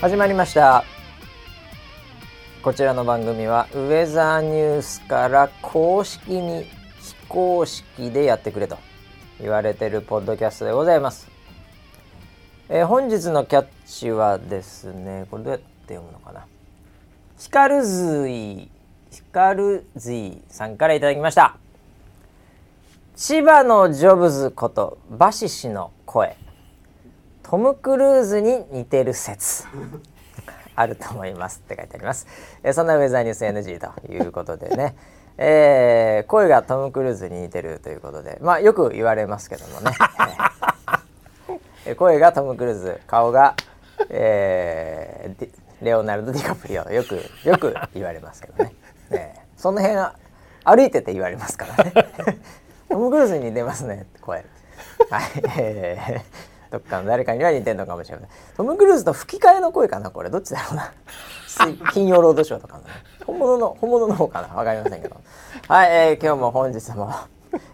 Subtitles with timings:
[0.00, 0.82] 始まりました。
[2.62, 6.64] こちらの番組はウェザーニュースから公式に
[7.02, 8.78] 非公式でやってくれと
[9.38, 11.28] 言われてるポッドキャストでございます、
[12.70, 16.46] えー本日のキャッチはですねこれどうやって読むのかな。
[17.38, 18.70] ヒカルズイ
[19.10, 21.58] ヒカルズイさんからいただきました。
[23.16, 26.38] 千葉のジョブズことバシシの声。
[27.50, 29.64] トム・クルーズに似てる説。
[30.76, 32.28] あると思いますって書いてあります、
[32.62, 34.94] えーそんなウェザーニュース NG ということでね、
[35.36, 38.38] えー声がトム・クルーズに似てるということで。
[38.40, 39.90] まあよく言われますけどもね、
[41.86, 43.56] えー声がトム・クルーズ顔が、
[44.10, 45.48] えー
[45.82, 46.88] レオナルド・ディカプリオ。
[46.88, 48.74] よくよく言われますけどね、
[49.10, 49.98] えその辺
[50.64, 51.92] 歩いてて言われますからね。
[52.88, 54.44] トム・クルーズに似てますねって声。
[55.10, 55.22] はい、
[55.58, 60.30] えーどっかの誰かには似てるのかもしれませんトム・クルーズと吹き替えの声かなこれ。
[60.30, 60.92] どっちだろうな。
[61.46, 62.90] 水 金曜ロードショーとかのね
[63.26, 64.54] 本物の本物の方かな。
[64.54, 65.16] わかりませんけど。
[65.68, 67.12] はい、えー今日も本日も、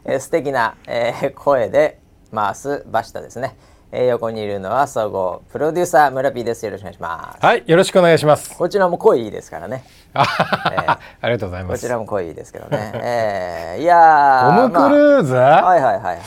[0.04, 2.00] えー素敵な、えー声で
[2.34, 3.56] 回すバシタですね、
[3.92, 6.64] えー横にいるのは総合プロデューサー村 P です。
[6.66, 7.46] よろしくお願いします。
[7.46, 8.56] はい、よろしくお願いします。
[8.56, 9.84] こちらも声いいですからね。
[10.12, 11.82] あありがとうございます。
[11.82, 12.92] こちらも声いいですけどね。
[13.02, 16.18] えーいやートム・クルーズ、まあはいはいはいはいはい。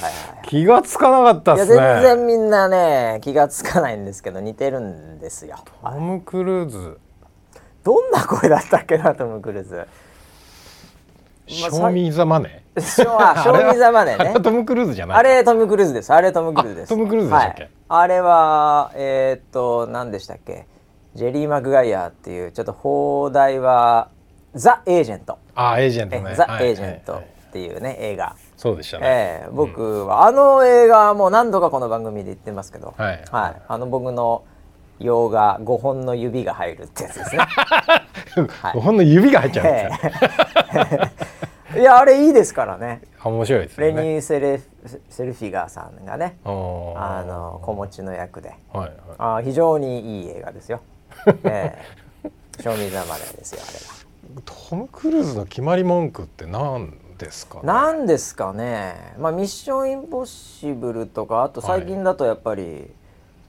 [0.43, 1.85] 気がつかなかったいやですね。
[2.01, 5.57] 全然みんなね気がつかないんですけど似てるんですよ。
[5.83, 6.97] トム・クルーズ、
[7.83, 9.87] どんな声だったっけなトム・クルーズ
[11.49, 12.63] ショーミー・ザ・マネ？
[12.75, 12.81] ー。
[12.81, 14.21] ショーあショーミーザマネーね。
[14.21, 15.17] あれはトム・クルーズじゃない？
[15.19, 16.13] あれトム・クルーズです。
[16.13, 16.93] あれトム・クルーズです。
[16.93, 17.63] あトムクルーズでしたっけ？
[17.63, 20.65] はい、あれはえーっと何でしたっけ？
[21.15, 24.09] ジェリー・マクガイアっていうちょっと放題は
[24.53, 26.35] ザ・エージェント、あ、エージェンえトね。
[26.35, 28.35] ザ・はいエージェントっはいはいていうね映画。
[28.55, 29.05] そうでしたね。
[29.07, 33.23] ええ僕はあの映画もう何度かこの番組で言ってますけど、はい。
[33.31, 34.43] あの僕の
[34.99, 37.43] 洋画5本の指が入るってやつですね。
[38.75, 40.11] いほんの指が入っちゃうんですよ。
[40.75, 41.39] ええ
[41.75, 43.01] いやあれいいですからね。
[43.19, 43.91] あ面白いですね。
[43.91, 44.59] ニーセレ
[45.09, 48.91] セルフィガーさんがね、あの子持ちの役で、はいはい。
[49.17, 50.81] あ非常にいい映画ですよ。
[51.43, 51.77] え
[52.23, 52.31] え、
[52.61, 57.61] 賞味ざまでですよあれトム・クルーズの決まり文句って何ですか、ね？
[57.65, 57.73] が。
[57.73, 59.13] なんですかね。
[59.19, 62.89] まあミッションインポッシブルとかあと最近だとやっぱり、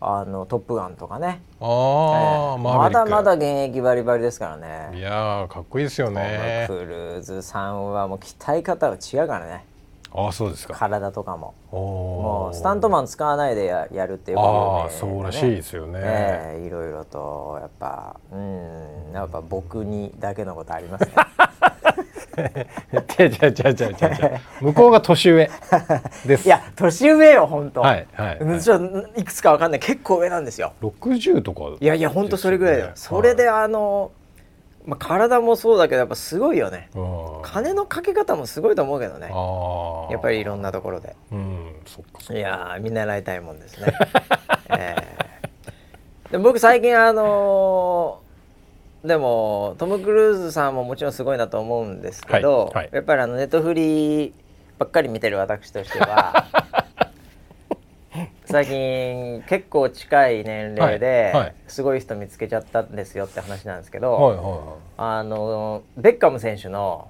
[0.03, 1.43] あのトップガンとかね。
[1.61, 4.99] ああ、えーまだまだ現役バリバリですからね。
[4.99, 6.65] いやーかっこいいですよね。
[6.69, 9.65] クルーズさんはもう鍛え方が違うからね
[10.13, 10.75] ああそうですか。
[10.75, 11.55] 体とかも。
[11.71, 21.13] もうスタントマン使わないでややるっていうああそうらしいですよね、ええいろいろとやっぱうんやっぱ僕にだけのことありますね
[23.19, 25.51] 違う違う違う違う向こうが年上
[26.27, 26.47] です。
[26.47, 27.81] いや年上よ本当。
[27.81, 29.81] はいはい、はい、いくつかわかんない。
[29.81, 30.73] 結構上なんですよ。
[30.83, 34.11] 60とかいやいや本当それぐらいだよ、それであの、
[34.87, 36.89] まあ、体もそうだけどやっぱすごいよね。
[36.95, 37.43] うん。
[37.43, 39.29] 金のかけ方もすごいと思うけどね。
[40.11, 41.17] やっぱりいろんなところで。
[41.33, 42.35] うんそっかそっか。
[42.35, 43.93] いやー見習いたいもんですね。
[44.71, 46.33] えー。
[46.33, 48.30] で僕最近あのー
[49.05, 52.89] でもトム・クルーズさんももちろんすごいなと思うんですけど、はいはい。
[52.93, 54.35] やっぱりあのネットフリ
[54.79, 56.47] ばっかり見てる私としては
[58.45, 67.09] 最近結構近い年齢ですごい人見つけちゃったんですよって話なんですけど、はいはあのベッカム選手の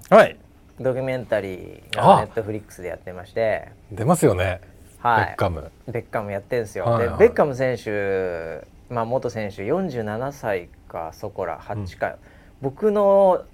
[0.79, 2.21] ドキュメンタリーがあ。
[2.21, 3.69] ネットフリックスでやってまして。
[3.91, 4.61] 出ますよね、
[4.99, 5.71] はい、ベッカム。
[5.87, 7.17] ベッカムやってるんですよ、はいはい。
[7.17, 12.17] でベッカム選手、まあ、元選手47歳かそこら8か、
[12.61, 13.45] 僕の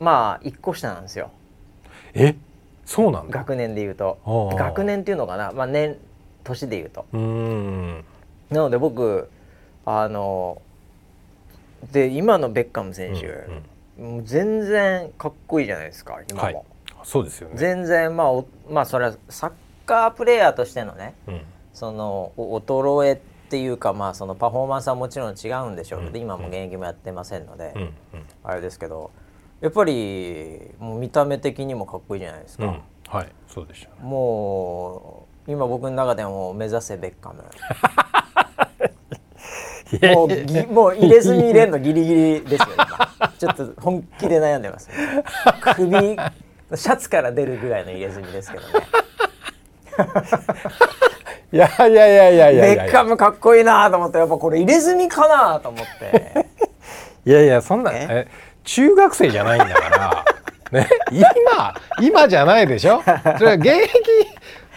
[0.00, 1.30] まあ1個下なんですよ。
[2.14, 2.34] え？
[2.84, 3.38] そうなんだ。
[3.38, 4.18] 学年でいうと。
[4.56, 5.96] 学年っていうのかな、まあ、年
[6.44, 7.06] 年でいうと。
[7.12, 9.30] なので僕
[9.84, 10.60] あの
[11.92, 13.26] で今のベッカム選手、
[14.00, 16.62] もう全然かっこいいじゃないですか今も、はい。
[17.04, 17.54] そうですよね。
[17.56, 19.52] 全然まあおまあそれはサッ
[19.86, 21.40] カープレーヤーとしてのねうん。
[21.72, 26.00] そのお衰えっていうかまあそのパフォーマンスはもちろん違うんでしょう。
[26.00, 26.16] けど、うん。
[26.22, 27.82] 今も現役もやってませんので、うん。
[27.82, 27.92] うん。
[28.42, 29.10] あれですけど
[29.60, 32.80] やっぱりもう見た目的にもかっこいいじゃないですか、うん。
[33.08, 33.28] はい。
[33.46, 33.94] そうでしたね。
[34.02, 37.44] もう今僕の中でも目指せベッカム。
[40.12, 43.06] もうぎもう入れ墨入れるのギリギリですよ今。
[43.38, 44.96] ちょっと本気で悩んでます、ね、
[45.74, 48.86] 首シャツから出るぐらいの入れ墨ですけどね
[51.52, 52.84] いやいやいやいやいやいや。
[52.84, 56.46] ベッカムかっこいいなと思ってやっぱこれ入れ墨かなと思って。
[57.24, 58.06] いやいやそんなえ？
[58.10, 58.28] え
[58.64, 60.24] 中学生じゃないんだから
[60.80, 63.02] ね今今じゃないでしょ？
[63.38, 63.90] それは現役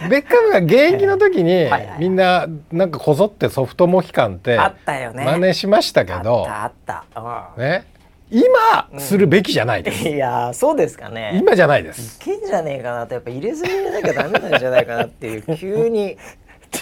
[0.10, 1.68] ベッカムが現役の時に
[1.98, 5.26] みんななんかこぞってソフトモヒカンってあったよね。
[5.26, 7.86] 真似しましたけど、あったあった、ね、
[8.32, 10.16] 今するべきじゃないです、うん。
[10.16, 11.32] いやーそうですかね。
[11.34, 12.18] 今じゃないです。
[12.22, 16.18] いけんじゃねえかなとやっぱ入れ墨入れなきゃダメなんじゃないかなっていう急に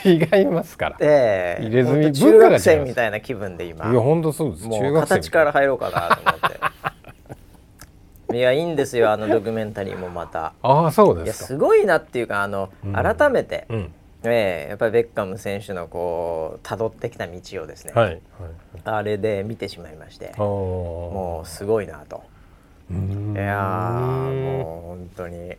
[0.05, 0.97] 違いますから。
[0.99, 1.63] ええ。
[1.65, 3.89] 入れ墨中学生みたいな気分で今。
[3.91, 4.67] いや本当そうです。
[4.67, 8.37] もう形から入ろうかなと思って。
[8.37, 10.53] いやいいんですよあのドキュメンタリーもまた。
[10.61, 11.45] ああそうですか。
[11.45, 12.93] すごいなっていうかあの、うん。
[12.93, 13.93] 改めて、うん。
[14.23, 18.19] ええやっぱりベッカム選手のこう辿ってきた道をですね、はいはい。
[18.83, 20.33] あれで見てしまいまして。
[20.37, 22.23] もうすごいなと。
[22.91, 23.33] うーん。
[23.33, 25.55] いやーもう本当に。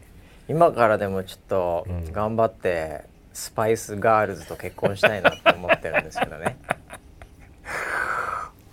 [0.48, 2.12] 今からでもちょっとうん。
[2.12, 3.04] 頑張って
[3.38, 6.56] スパイスガールズと結婚したいなって思ってるんですけどね。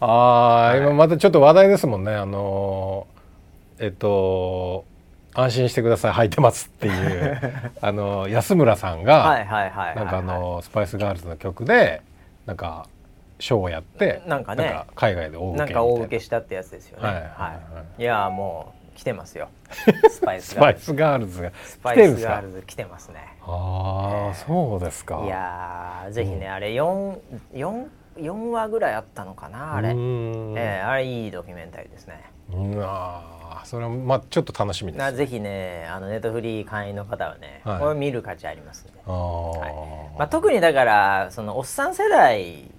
[0.01, 2.13] ああ、今またちょっと話題ですもんね。
[2.15, 4.85] あのーえっと
[5.33, 6.11] 安心してください。
[6.13, 7.39] 履いてますっていう。
[7.81, 12.01] あの安村さんが、はいはいはいはいなんかあのスパイスガールズの曲で
[12.45, 12.87] なんか
[13.39, 14.81] ショーをやってなんかね。
[14.95, 15.67] 海外で大受けな。
[15.67, 17.07] いんか大受けしたってやつですよね。
[17.07, 17.53] はいはい、は
[17.97, 19.49] いい、やーもう来てますよ。
[20.09, 20.85] スパイスガールズ。
[20.85, 21.51] スガールズが。
[21.65, 22.31] スパ来てるんですか？
[22.31, 25.21] イスガールズ来てますねああ、ええそうですか。
[25.23, 27.19] いやーぜひね、あれ四
[27.53, 27.87] 四
[28.17, 30.57] 四話ぐらいあったのかなあれ、うーん。
[30.57, 32.23] ええあれいいドキュメンタリーですね。
[32.51, 37.79] うわーそれはまあちょっと楽しみですなぜひねあのネットフリー会員の方はね、はい。
[37.79, 39.73] これ見る価値ありますんで、あー、はい。
[40.19, 42.69] まあ、特にだからそのおっさん世代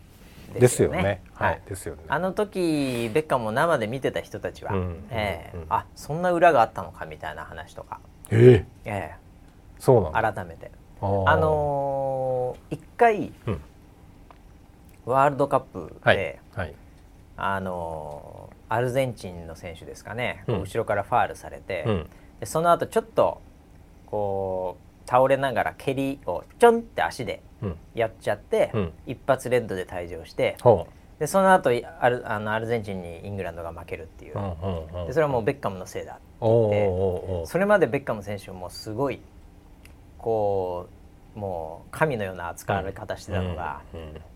[0.55, 0.97] でですすよね。
[0.99, 1.23] よね。
[1.35, 1.61] ははい。
[1.67, 2.03] い、ですよね。
[2.09, 5.67] あの時ベッカムを生で見てた人たちは、うんええうん。
[5.69, 8.65] あそんな裏があったのかみたいな話とか、え。
[8.85, 9.26] ええ
[9.79, 10.71] そうなん改めて。
[11.01, 13.61] あのー一回、うん。
[15.05, 16.75] ワールドカップで、はいはい。
[17.37, 20.61] あのーアルゼンチンの選手ですかね、うん。
[20.63, 22.11] 後ろからファールされて、うん。
[22.41, 23.41] でその後ちょっと
[24.07, 27.77] こう倒れながら蹴りをちょんって足でうん。
[27.95, 28.93] やっちゃって、うん。
[29.07, 30.89] 一発レッドで退場してほ
[31.19, 34.35] でその後いアルあのアルゼンチンにイングランドが負けるっていう、
[35.07, 37.47] でそれはもうベッカムのせいだおーおーおーおー。
[37.47, 39.21] それまでベッカム選手もすごい
[40.27, 40.89] こ
[41.37, 43.83] うもう神のような扱われ方してたのが、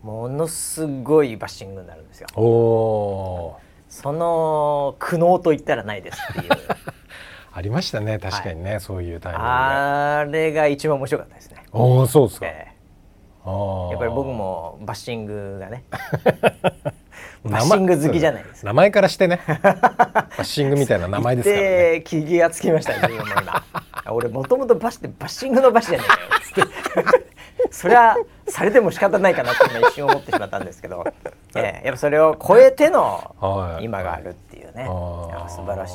[0.05, 2.29] ものすごいバッシングになるんですよ。
[2.37, 6.53] おおその苦悩と言ったらないですっていう。
[7.53, 9.51] ありましたね確かにね、そういうタイミングで。
[9.51, 11.65] あれが一番面白かったですね。
[11.73, 12.73] おおそうですか、え
[13.45, 13.87] あー。
[13.89, 15.83] えやっぱり僕もバッシングがね
[17.45, 18.67] バッシング好きじゃないですか。
[18.67, 19.41] 名前からしてね。
[19.47, 21.69] バッシングみたいな名前ですからね。
[21.69, 23.65] で気がつきました自分も今
[24.13, 26.29] 俺もともとバッシバッシングのバッシじゃねえかよ。
[26.43, 27.30] つって
[27.71, 28.17] それは
[28.49, 31.05] されても仕方ないかなって今一瞬思ってしまったんですけど、
[31.57, 33.85] ええやっぱそれを超えてのはい。
[33.85, 35.29] 今があるっていうね、あー。
[35.29, 35.95] いや素晴らし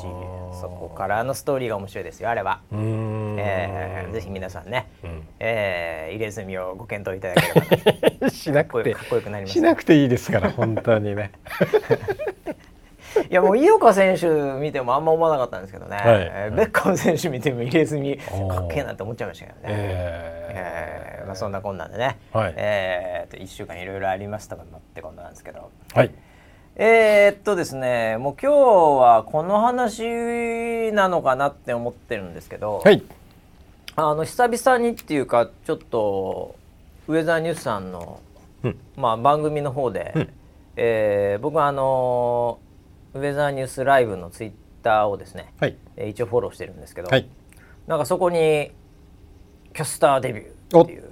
[0.60, 5.28] そこからのストーリーが面白いですよあれは、ええぜひ皆さんね、うん。
[5.38, 11.32] ええ入れ墨をご検討いただければな しなくてかっこよくなりますしなくていいですから本当にね
[13.30, 14.26] いやもう井岡選手
[14.60, 16.04] 見てもあんま思わなかったんですけどね、はい。
[16.06, 18.24] えーベッカム選手見ても入れ墨か
[18.60, 19.62] っけえなって思っちゃいましたけどね。
[19.68, 22.54] ええーまあ、そんなこんなんでね、はい。
[22.56, 25.70] えーと1週間いろいろありましたかってことなんですけど。
[25.94, 26.10] はい。
[26.76, 28.54] えーっとですねもう今日
[29.00, 33.02] はこの話なのかなって思ってるんですけど、はい。
[33.96, 36.54] あの久々にっていうかちょっと
[37.08, 38.20] ウェザーニュースさんの、
[38.62, 38.78] うん。
[38.96, 40.28] まあ、番組の方で、うん。
[40.76, 42.58] えー僕はあの
[43.16, 45.76] ウェザーニュースライブのツイッターをですね、はい。
[45.96, 47.28] えー一応フォローしてるんですけど、はい。
[47.86, 48.72] なんかそこに
[49.74, 51.04] キャスターデビューっていう。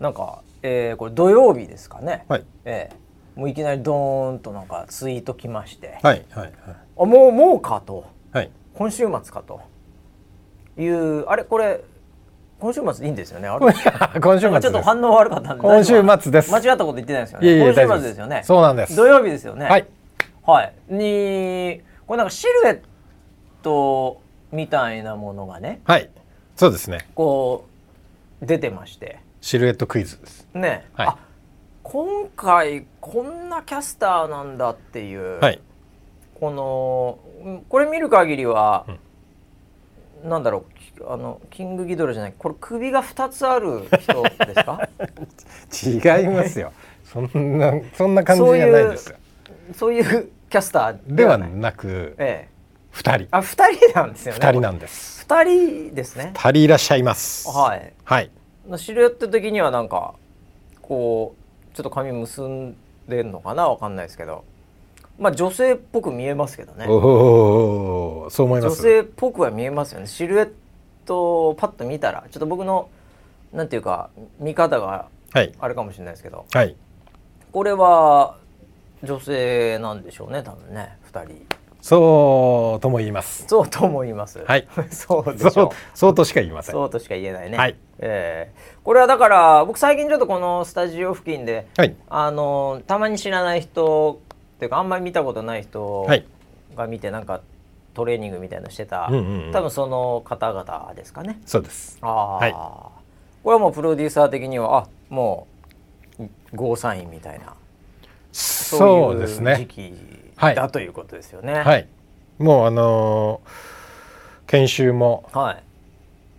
[0.00, 2.44] なんか、えーこれ土曜日ですかね、はい。
[2.64, 3.06] えー
[3.38, 6.52] もういきなりドーンとなんかツイート来まして、はいはい
[6.98, 8.06] あもうもうかと。
[8.32, 8.50] はい。
[8.74, 9.60] 今週末かと。
[10.78, 11.80] いうあれこれ
[12.58, 13.48] 今週末でいいんですよね？
[13.48, 13.66] あれ？
[14.20, 15.62] 今週末ちょっと反応悪かったんで。
[15.62, 16.50] 今週末です。
[16.50, 18.40] 間違ったこと言ってないですよいえいえね今週末ですよね。
[18.44, 18.96] そうなんです。
[18.96, 19.66] 土曜日ですよね。
[19.66, 19.86] はい
[20.46, 20.72] はい。
[20.88, 22.80] にこれなんかシルエッ
[23.62, 24.20] ト
[24.52, 26.08] みたいなものがねはい。
[26.54, 27.06] そうですね。
[27.14, 27.66] こ
[28.42, 29.18] う出てまして。
[29.40, 30.48] シルエットクイズです。
[30.54, 31.06] ね、はい。
[31.08, 31.18] あ
[31.82, 35.60] 今回こんなキャスターなんだっていう、はい。
[36.40, 38.86] このうんこれ見る限りは、
[40.24, 44.88] なんだろうきあのキングギドラじゃないこれ首が2つある人ですか？
[46.18, 46.72] 違いますよ。
[47.04, 49.16] そんなそんな感じじゃないですよ。
[49.74, 52.56] そういうキャスターではなくええ。
[52.90, 53.28] 二人。
[53.30, 54.40] あ二人なんですよね。
[54.40, 55.20] 二人なんです。
[55.28, 56.32] 二人ですね。
[56.34, 57.48] 二人いらっしゃいます。
[57.48, 57.92] はい。
[58.04, 58.30] はい。
[58.76, 60.14] シルエット的にはなんか
[60.82, 61.34] こ
[61.72, 62.76] うちょっと髪結ん
[63.08, 63.68] でんのかな？
[63.68, 64.44] わかんないですけど。
[65.18, 66.86] まあ女性っぽく見えますけどね。
[66.88, 68.76] おおそう思います。
[68.76, 70.06] 女性っぽくは見えますよね。
[70.06, 70.52] シルエッ
[71.04, 72.88] トをパッと見たらちょっと僕の
[73.52, 75.52] なんていうか見方がはい。
[75.58, 76.46] あれかもしれないですけど。
[76.52, 76.76] はい。
[77.52, 78.38] これは
[79.06, 81.46] 女性なんでしょうね多分ね2人。
[81.80, 83.44] そうとも言います。
[83.46, 84.40] そうと思います。
[84.44, 84.66] はい。
[84.90, 86.74] そうでしょそうそうとしか言いません。
[86.74, 87.76] そうとしか言えないね、はい。
[88.00, 91.94] えーこれはだから僕最近ちょっとこのスタジオ付近ではい。
[92.08, 94.18] あのたまに知らない人
[94.56, 96.24] っていうかあんまり見たことない人はい。
[96.76, 97.40] が見てなんか
[97.94, 99.52] トレーニングみたいなのしてた、うんうんうん。
[99.52, 101.40] 多分その方々ですかね。
[101.46, 101.98] そうです。
[102.02, 102.52] ああ、はい。
[102.52, 105.46] これはもうプロデューサー的にはあも
[106.18, 107.54] うゴーサインみたいな
[108.36, 109.94] そうです時ね期
[110.36, 110.54] はい。
[110.54, 111.54] だということですよね。
[111.54, 111.88] はい。
[112.38, 113.50] もうあのー
[114.46, 115.62] 研修もはい。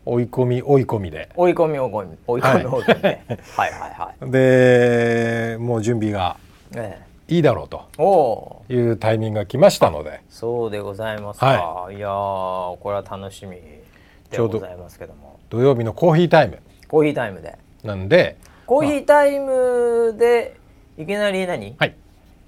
[0.06, 1.30] 追い込み追い込みで。
[1.36, 2.18] 追い込み追い込み。
[2.28, 3.22] 追い込み追い込みで、
[3.56, 4.26] はい、はいはい。
[4.32, 6.38] でもう準備が
[6.76, 10.22] えいいだろうというタイミングが来ましたので。
[10.30, 12.00] そうでございますか、、はい。
[12.00, 15.40] やーこれは楽しみでございますけども。
[15.50, 16.60] 土曜日のコーヒータイム。
[16.88, 17.58] コーヒータイムで。
[17.84, 20.58] なんでコーヒータイムで
[20.98, 21.96] いきなり何、はい。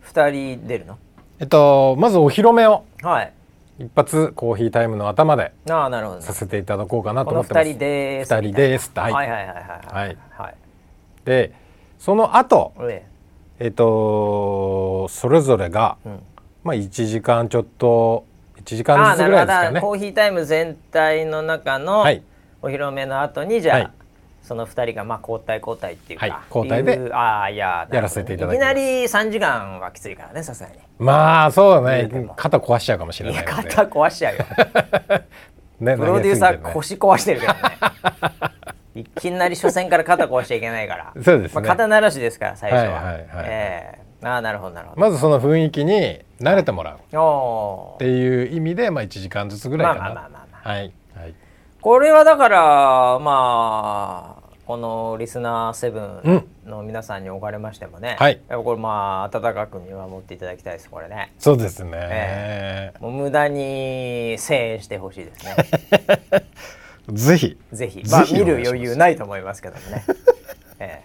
[0.01, 0.97] 二人出るの？
[1.39, 2.83] えっとまずお披露目を。
[3.03, 3.33] はい。
[3.77, 7.65] 一発コーヒータイムの頭でああなるほどさせていただこうかなと思ってます。
[7.65, 8.33] 二人です。
[8.33, 9.13] 二人ですはい。
[9.13, 10.17] はいはいはいはいはい。
[10.37, 10.55] はい。
[11.25, 11.53] で
[11.99, 13.05] その後え
[13.59, 13.67] え。
[13.67, 16.19] っとそれぞれがえうん。
[16.63, 18.25] まあ1時間ちょっと
[18.63, 19.79] 1時あ間ずつぐらいですかね。
[19.81, 22.23] コーヒータイム全体の中のはい。
[22.61, 23.91] お披露目の後にじゃあ、はい
[24.43, 32.09] その二人がまあ交代交代っていうか、はい交代でああいややらせていただきいきなり3時間はきついからねさすがにまあそうだね。
[32.35, 33.69] 肩壊しちゃうかもしれないので。
[33.69, 34.45] 肩壊しちゃうよ。
[35.79, 37.59] ねプロデューサー腰壊してるけどね。
[38.95, 41.13] いきなり初戦から肩壊しちゃいけないから。
[41.23, 41.61] そうですね。
[41.61, 44.27] まあ、肩慣らしですから最初は、はいはいはいええ。
[44.27, 46.95] ああなるほどなるほど、まずその雰囲気に慣れてもらう。
[46.95, 49.99] っていう意味でまあ1時間ずつぐらいかな。
[50.01, 50.69] まあまあまあまあ。
[50.69, 50.91] はい
[51.81, 58.39] これはだからまあこのリスナーセブンの皆さんにおかれましてもね、はい。
[58.49, 61.33] やっぱこれまあ温かく見守っていただきたいですこれね。
[61.39, 65.55] そうですね、えもう無駄に声援してほしいですね。
[67.11, 67.57] ぜひ。
[67.71, 68.03] ぜひ。
[68.03, 70.05] ぜまあ見る余裕ないと思いますけどもね、
[70.77, 71.01] え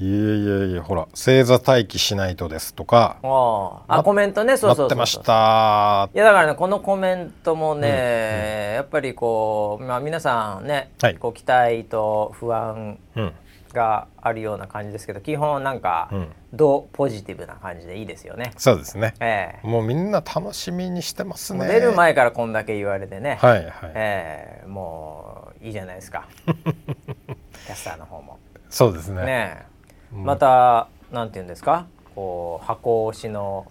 [0.00, 4.56] いえいえいえほら正座待機しないとですとかあコメントね。
[4.56, 11.16] そうそうそうってましたいやだからねこのコメントもね、やっぱりこう、まあ、皆さんね、はい。
[11.16, 13.32] こう期待と不安うん。
[13.72, 16.28] があるような感じですけど基本なんか、うん。
[16.52, 18.52] ドポジティブな感じでいいですよね。
[18.56, 19.14] そうですね。
[19.20, 19.66] ええ。
[19.66, 21.68] もうみんな楽しみにしてますね。
[21.68, 24.66] 出る前からこんだけ言われてね、はいはい、ええ。
[24.66, 26.26] もういいじゃないですか。
[26.46, 28.38] キャスターの方も。
[28.70, 29.24] そうですね。
[29.24, 29.69] ね
[30.12, 31.86] またなんて言うんですか？
[32.14, 33.66] こう箱推しの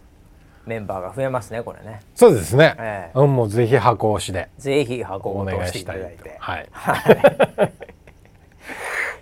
[0.65, 2.01] メンバーが増えますねこれね。
[2.15, 4.49] そうですね、えんもうぜひ箱押しで。
[4.57, 6.29] ぜひ箱おを通していただいて。
[6.29, 6.29] と。
[6.39, 6.67] はい。
[6.71, 7.73] はい。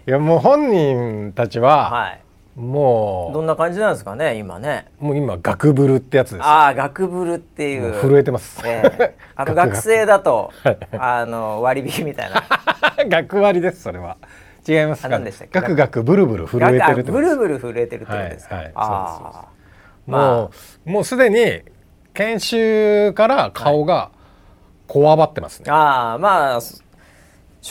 [0.07, 2.21] いやもう本人たちは、はい。
[2.59, 4.87] もどんな感じなんですかね今ね。
[4.99, 6.39] うもう今ガクブルってやつです。
[6.39, 7.93] よああ学ブルっていう。
[8.01, 9.15] 震えてます、ええ。
[9.35, 10.51] あの学生だと
[10.97, 12.43] あの割引みたいな。
[13.07, 14.17] 学割ですそれは
[14.67, 15.59] 違いますかあ何でしたっけ？
[15.59, 18.55] ガクガクブルブル震えてるってことブルブル震えてるってことですか？
[18.55, 18.73] はいはい。
[18.75, 19.57] ああ。
[20.05, 20.51] もまう
[20.85, 21.61] もうすでに
[22.13, 24.11] 研修から顔が
[24.87, 26.81] こわばってますね、ああまあし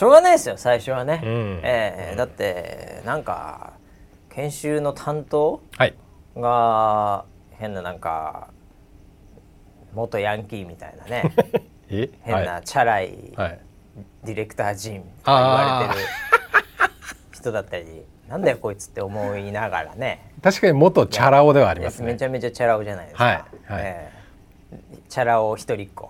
[0.03, 1.21] ょうがないですよ最初はね。
[1.23, 1.59] うん。
[1.63, 3.73] ええだってなんか
[4.29, 5.95] 研修の担当はい。
[6.35, 8.49] が変ななんか
[9.93, 11.33] 元ヤンキーみたいなね。
[11.89, 12.09] え？
[12.21, 13.59] 変はなチャラいい、はい、
[14.23, 16.07] ディレクター陣とか言われてる
[17.47, 17.85] 人だったり
[18.27, 20.31] なんだよこいつって思いながらね。
[20.41, 22.11] 確かに元チャラ男ではありますね。
[22.11, 23.45] めちゃめちゃチャラ男じゃないですか、はいはい。
[23.83, 24.11] え
[24.73, 24.97] え。
[25.07, 26.09] チャラ男一人っ子。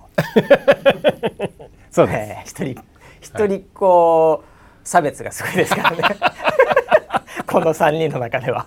[1.91, 2.83] そうです、ええ一人
[3.21, 4.43] 一人っ子
[4.83, 5.97] 差別がすごいですからね。
[7.45, 8.65] この3人の中では。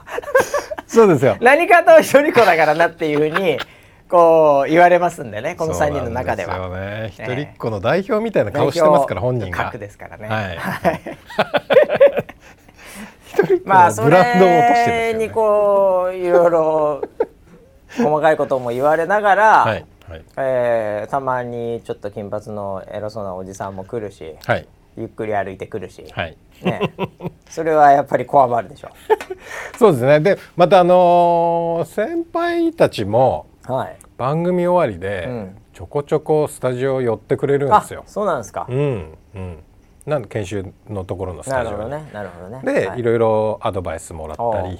[0.86, 1.36] そうですよ。
[1.40, 3.58] 何かと一人っ子だからなっていうふうに
[4.08, 6.68] こう言われますんでねこの3人の中では。
[6.68, 7.10] ね。
[7.12, 9.64] 一人っ子の代表みたいな顔してますから本人が。
[9.64, 10.28] 核ですからね。
[10.28, 10.58] はい
[13.64, 17.02] まあそれにこういろいろ
[17.96, 20.24] 細かいことも言われながら、はいはい。
[20.36, 24.66] えーたまにちょっと金髪の偉そうなおじさんも来るしはい。
[24.96, 26.36] ゆっくり歩いてくるし、はい。
[26.62, 26.92] ね、
[27.48, 28.88] それはやっぱりこわばるでしょ。
[29.78, 30.20] そうですね。
[30.20, 33.96] でまたあのー先輩たちもはい。
[34.18, 35.56] 番組終わりでうん。
[35.72, 38.02] ちょこちょこスタジオ寄ってくれるんあですよ。
[38.06, 39.58] そうなんですか、うんうん。
[40.10, 42.10] なんで研修のところのスタジオね。
[42.64, 43.02] で、、はい。
[43.02, 44.78] ろいろアドバイスもらったり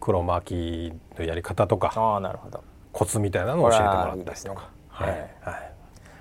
[0.00, 2.62] 黒巻きのやり方とかうああなるほど。
[2.92, 4.70] コツみたいなのを教えてもらったりとか。
[4.96, 5.20] これはい。
[5.42, 5.72] はい。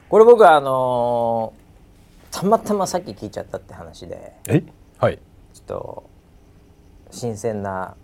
[0.10, 1.65] これ僕はあのー
[2.38, 4.63] たまたまさっき聞いちゃったって話でえ？
[4.98, 5.20] はい。
[5.53, 6.10] ちょっと
[7.12, 7.96] 新鮮な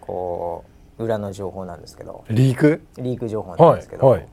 [0.00, 0.64] こ
[0.98, 2.24] う裏の情報なんですけど。
[2.30, 2.80] リーク？
[2.96, 4.28] リーク情報なんですけど、はいはい。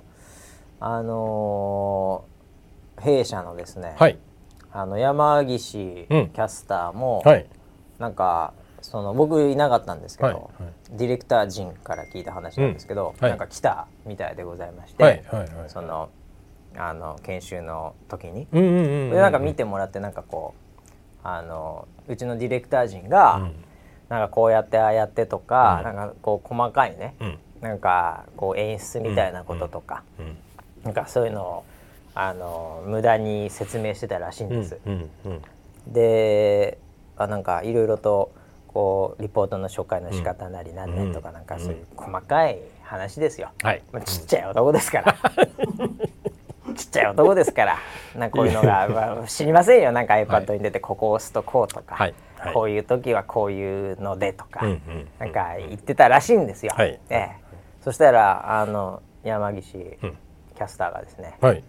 [0.80, 2.36] あのー
[3.02, 4.18] 弊社のですね、はい
[4.76, 6.24] あの山岸キうん。
[6.34, 7.46] ャスターも、はい。
[7.98, 10.98] なんかその僕いなかったんですけど、はいはい。
[10.98, 13.22] ディレクター陣から聞いた話なんですけど、うん。
[13.22, 13.32] はい。
[13.32, 15.50] なんか来たみたいでございまして、はいはいはい。
[15.70, 16.10] その
[16.76, 19.10] あの研修の時に、うんうんうんうん。
[19.12, 20.54] でなんか見てもらってなんかこ
[20.86, 20.92] う
[21.24, 23.56] あのうちのディレクター陣が、うん。
[24.10, 25.96] なんかこうやってああやってとか、うん。
[25.96, 27.38] なんかこう細かいね、うん。
[27.62, 30.38] なんかこう演出みたいなこととか、うん。
[30.84, 31.64] なんかそういうのを
[32.16, 34.78] あの無駄に説明してたらしいんです。
[34.86, 35.42] うんうん
[35.88, 36.80] で
[37.16, 38.32] あなんかいろいろと
[38.68, 43.52] こうリポートの紹介の仕方なり何年とかなんかそういう細かい話ですよ。
[43.62, 43.84] はい。
[43.92, 45.16] まあちっちゃい男ですから。
[46.76, 47.78] ちっちゃい男ですから。
[48.16, 49.92] なんかこういうのが、まあ、知りませんよ。
[49.92, 52.54] なんか iPad に出てここを押すとこうとか、はいはい。
[52.54, 55.08] こういう時はこういうのでとか、うんうん。
[55.20, 56.74] なんか言ってたらしいんですよ。
[56.76, 57.00] はい。
[57.10, 57.30] ええ。
[57.82, 60.18] そしたらあの山岸うん。
[60.56, 61.64] キャスターがですね、はい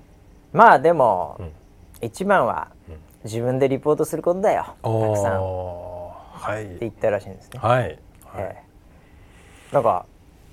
[0.56, 1.52] まあでも、ん。
[2.06, 2.68] 一番は
[3.25, 4.75] 自分でリポートすることだよ。
[4.82, 5.42] たくさん。
[5.42, 6.78] はい。
[6.80, 7.58] 言ったらしいんですね。
[7.58, 7.82] はい。
[7.82, 7.98] はい。
[8.38, 8.66] ええ
[9.72, 10.06] なんか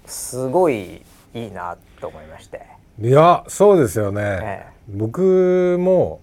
[0.06, 2.66] すごいいいなと思いまして。
[3.00, 4.74] いやそうですよね、ええ。
[4.90, 6.20] 僕も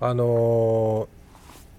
[0.00, 1.08] あのー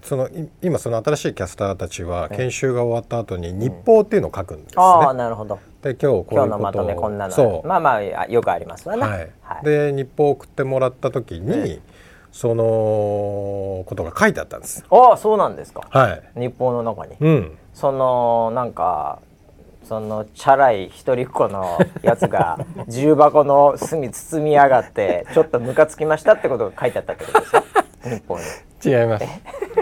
[0.02, 2.36] そのい今その新しいキャスターたちはええ。
[2.38, 4.82] 研修が終わった後に日報っていうのを書くんですね。
[4.82, 5.58] ああなるほど。
[5.82, 9.06] で今日こういうことを今日のまとめこんなのそう、まあまあよくありますわな。
[9.08, 11.80] はいはいで日報を送ってもらった時に、ええ
[12.32, 14.84] そのことが書いてあったんです。
[14.88, 15.88] ああそうなんですか。
[15.90, 17.16] はい、日報の中に。
[17.18, 19.18] うん、そのなんか
[19.82, 27.64] そのチャラい一人っ子のやつが 重箱の隅包みやがってちょっとムカつきましたってことが書いてあったってことですか？
[28.08, 28.44] 日本に。
[28.84, 29.24] 違います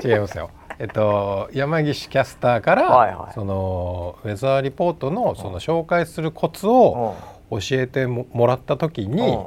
[0.09, 0.49] 違いますよ。
[0.79, 3.35] えっと山岸キャスターから、はいはい。
[3.35, 7.17] そのウェザーリポートのその紹介するコツを
[7.51, 9.47] 教えてももらった時に、うん。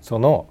[0.00, 0.46] その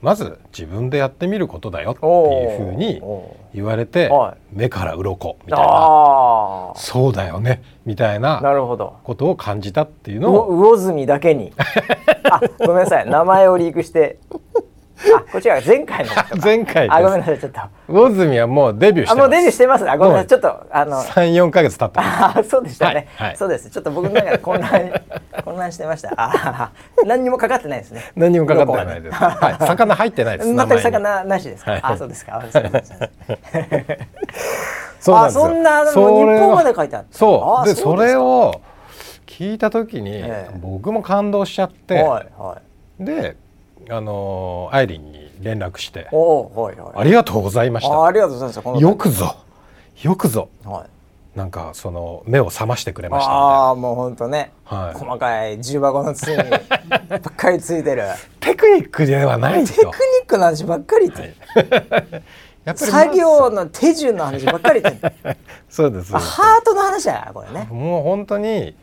[0.00, 5.66] まず自分でやってみることだよっていうふうにお言われては目から鱗みたいな。
[5.68, 7.62] あそうだよね。
[7.84, 8.96] みたいあななるほど。
[9.04, 10.56] ことを感じたっていううのを。
[10.56, 11.52] 魚住だけに。
[12.30, 13.10] あごめんなさい。
[13.10, 14.18] 名前をリークして。
[15.14, 16.10] あこっちが前回の。
[16.42, 16.94] 前回です。
[16.94, 17.60] あごめんなさいちょっと。
[17.88, 19.90] 魚住はもうデビューしてもうデビューしてます。
[19.90, 21.02] あごめんなさいちょっとあの。
[21.02, 23.36] 34か月経ってますあそうでしたね、はいはい。
[23.36, 23.70] そうです。
[23.70, 24.92] ちょっと僕の中で混乱
[25.44, 26.12] 混乱してました。
[26.16, 26.70] あ
[27.04, 28.02] 何にもかかってないですね。
[28.14, 30.52] 何にもかかってないです、はい、魚入ってないです。
[30.54, 31.80] 全く魚なしですか、はい。
[31.82, 32.36] あそうですか。
[32.36, 32.42] あ
[35.00, 37.18] そうあそんなあの日本まで書いてあった。
[37.18, 37.66] そう。
[37.66, 38.60] でそれを
[39.26, 40.58] 聞いた時に、ええ。
[40.60, 42.58] 僕も感動しちゃって、はいは
[43.00, 43.04] い。
[43.04, 43.36] で
[43.88, 46.92] あのーアイリンに連絡しておおはいはい。
[46.96, 47.94] ありがとうございました。
[47.94, 48.62] あありがとうございます。
[48.62, 49.36] このよくぞ
[50.02, 50.48] よくぞ。
[50.64, 51.38] はい。
[51.38, 54.98] なんかその目を覚ましてくれましたああもう本当ね、はい。
[54.98, 56.50] 細かい重箱の包み
[57.08, 58.02] ばっかりついてる。
[58.02, 61.22] な テクニックではないテクニとックの話ばっかり言って。
[61.22, 62.22] る、 やっぱり
[62.64, 64.82] まず作業の手順の話ばっかり
[65.70, 67.68] そうですあハートの話だなこれね。
[67.70, 68.74] もう本当に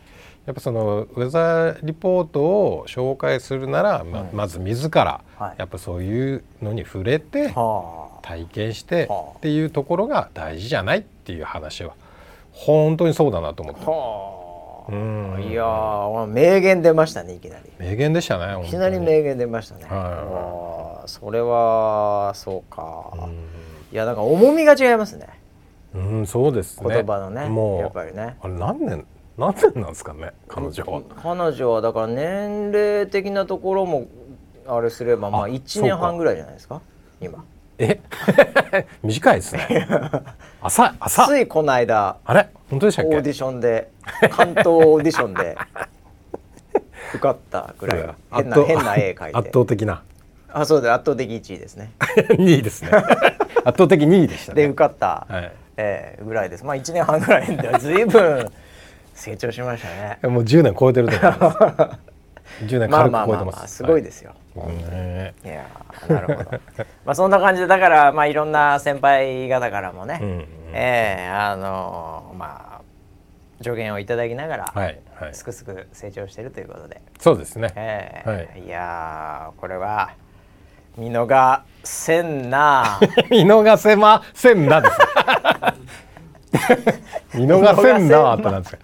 [0.47, 5.55] やっぱそのウェザーリポートを紹介するならま,、まず自ら、はい。
[5.57, 8.25] やっぱそういうのに触れてはあ。
[8.25, 9.37] 体験してはあ。
[9.37, 11.95] っていうところが大事じゃないっていう話は
[12.53, 14.91] 本当にそうだなと思ってはあ。
[14.93, 15.43] うん。
[15.51, 17.69] いやー名言出ましたねいきなり。
[17.77, 21.09] 名言でしたねいきなり名言出ましたね、はい。
[21.09, 23.31] それはそうか、うん。
[23.91, 25.27] いやなんか重みが違いますね。
[25.93, 26.95] うん、そうですね。
[26.95, 28.37] 言葉のねもうやっぱりね。
[28.41, 29.05] あれ何年
[29.37, 31.01] 何年なんですかね彼女は。
[31.21, 34.07] 彼女はだから年齢的なところも
[34.67, 36.81] あれすればまああ1年半ぐらいじゃないですか
[37.21, 37.43] 今。
[37.77, 37.99] え？
[39.03, 39.87] 短いですね。
[40.61, 41.27] 浅い浅い。
[41.27, 42.49] ついこの間あれ？
[42.69, 43.15] 本当でしたっけ？
[43.15, 43.89] オーディションで
[44.31, 45.55] 関東オーディションで
[47.13, 48.09] 受かったぐらい。
[48.31, 50.01] 変な変な絵描い圧て倒的な。
[50.51, 51.91] あそうで圧倒的1位ですね。
[52.15, 52.89] 2位ですね。
[53.63, 55.51] 圧倒的2位でしたでね受かった、はい。
[55.77, 56.65] えーぐらいです。
[56.65, 58.51] まあ1年半ぐらいでずいぶん
[59.17, 60.19] 成長しましたね。
[60.23, 62.63] もう10年超えてると思います。
[62.65, 64.67] 10年まあ軽くまあまあまあ超えてますすごいですよ、はい。
[64.69, 66.51] ねいやーなるほど。
[67.05, 70.47] まあそんな感じでだからまあいろんな先輩方からもね、うんうん。
[70.73, 72.81] ええあのーまあ
[73.63, 75.33] 助言をいただきながら、はいはい。
[75.33, 77.71] すくすく成長しているということで、そうですね。
[77.75, 78.65] ええはい。
[78.65, 80.11] い、やーこれは
[80.95, 82.99] 見逃せんな。
[83.31, 84.97] 見逃せませんなです
[87.33, 88.79] 見逃せんなってなんですか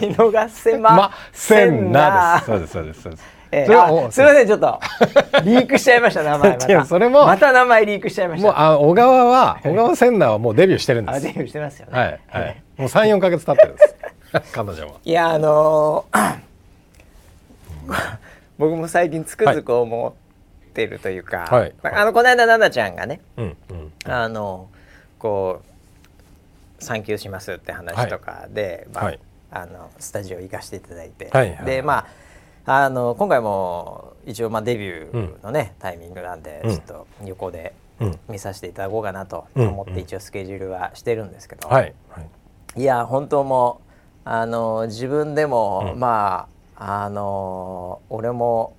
[0.00, 3.24] 見逃せまませんなそうですそうですそうです。
[3.50, 4.80] ええそれはあすみませんちょっと。
[5.44, 6.84] リークしちゃいました名前また。
[6.84, 7.24] それも。
[7.24, 11.98] また名前リークしちゃいましもうたあ小川は小川千奈はもうデビューしてるんですあデビューしてますよね。
[11.98, 12.62] はいはい。
[12.76, 13.94] もう三四ヶ月経ってるんです。
[14.52, 16.34] 彼女も いやあのー
[18.58, 20.08] 僕も最近つくづく思
[20.68, 21.72] ってるというか、はい。
[21.84, 23.92] あのこの間奈々ちゃんがねうんうん。
[24.12, 24.66] あの
[25.18, 25.67] こう
[26.78, 29.20] 産休しますって話とかで、まあはい。
[29.50, 32.06] あのスタジオ行かせていただいて、はいはいでま
[32.66, 36.76] ああの今回も一応まあデビューのね、タイミングなんでうん。
[36.76, 38.18] ちょっと横でうん。
[38.28, 41.94] 見させていただこうかなとうん思って一応スケジュールはしてるんですけど、はい。
[42.10, 42.20] は
[42.76, 42.80] い。
[42.80, 43.80] いや本当も
[44.26, 46.00] うあの自分でも、うん。
[46.00, 48.74] まああの俺も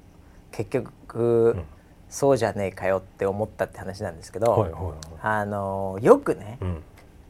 [0.52, 1.64] 結局、ん。
[2.12, 4.94] そうじゃねえかよって思ったって話なんですけど、はいはいはい。
[5.22, 6.84] あのよくね、うん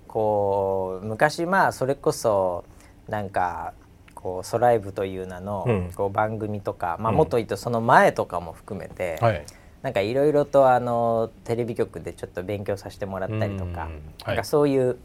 [0.09, 2.65] こう昔まあそれこそ
[3.07, 3.73] なんか
[4.15, 5.91] こうソライブという名の、うん。
[5.95, 7.17] こう番組とか、まあ、うん。
[7.17, 9.45] もっと言うとその前とかも含めて、はい。
[9.81, 13.77] なんかいろいろとあのテレビ局でちょっと勉強させてもらったりとか、うん。
[13.77, 13.91] はい
[14.25, 14.97] なんかそういう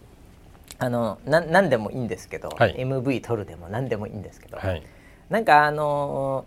[0.78, 2.74] あのな何でもいいんですけど、はい。
[2.74, 4.82] MV 撮るでも何でもいいんですけど、はい。
[5.30, 6.44] なんかあの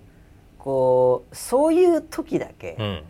[0.60, 3.04] こうそういう時だけ、うん。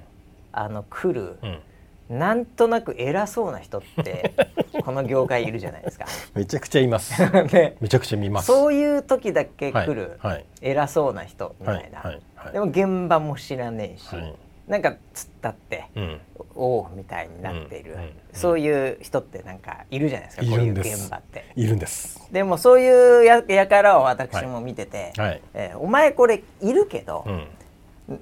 [0.52, 1.60] あの来るう、ん
[2.10, 4.34] なんとなく偉そうな人って
[4.84, 6.06] この業界いるじゃないですか。
[6.34, 7.22] めちゃくちゃいます。
[7.54, 8.48] ね、めちゃくちゃ見ます。
[8.48, 10.20] そういう時だけ来る
[10.62, 12.54] 偉そうな人みたいな、はいはいはい。
[12.54, 14.36] でも現場も知らねえし、はい。
[14.68, 16.22] なんかつったってうん。
[16.56, 18.10] おおみたいになっている、うんうん。
[18.34, 21.46] そういう人ってなんかいるじゃないですかいこういう現場って。
[21.56, 22.28] いるんです。
[22.32, 25.42] でもそういうややからを私も見てて、はい。
[25.54, 27.48] えーお前これいるけどう、ん。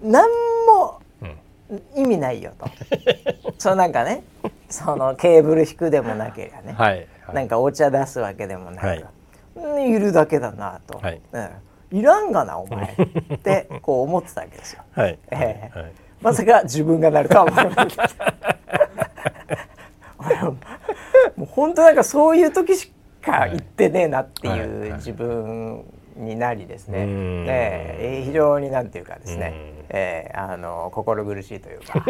[0.02, 0.28] 何
[0.68, 1.05] もうん
[1.96, 2.68] 意味ないよと。
[3.58, 4.24] そうなんかね
[4.70, 7.36] そのケーブル引くでもなければね、はいはい。
[7.36, 9.06] なんかお茶出すわけでもなく、はい。
[9.56, 11.22] うんいるだけだなと、はい。
[11.32, 11.50] うん。
[11.92, 12.94] いらんがなお前
[13.36, 14.84] って こう思ってたわけですよ。
[14.92, 15.18] はい。
[15.32, 15.80] ええ。
[15.80, 15.92] はい。
[16.22, 18.06] まさか自分がなるとは思わなかった。
[20.18, 20.52] 俺 も
[21.36, 24.70] もう本当なんかそういう時しか言ってねえなってはいはい。
[24.70, 27.46] いう自分になりですね、うん。
[27.48, 29.54] ええ非常になんていうかですね。
[29.75, 32.06] うん、ええあの心苦しいというか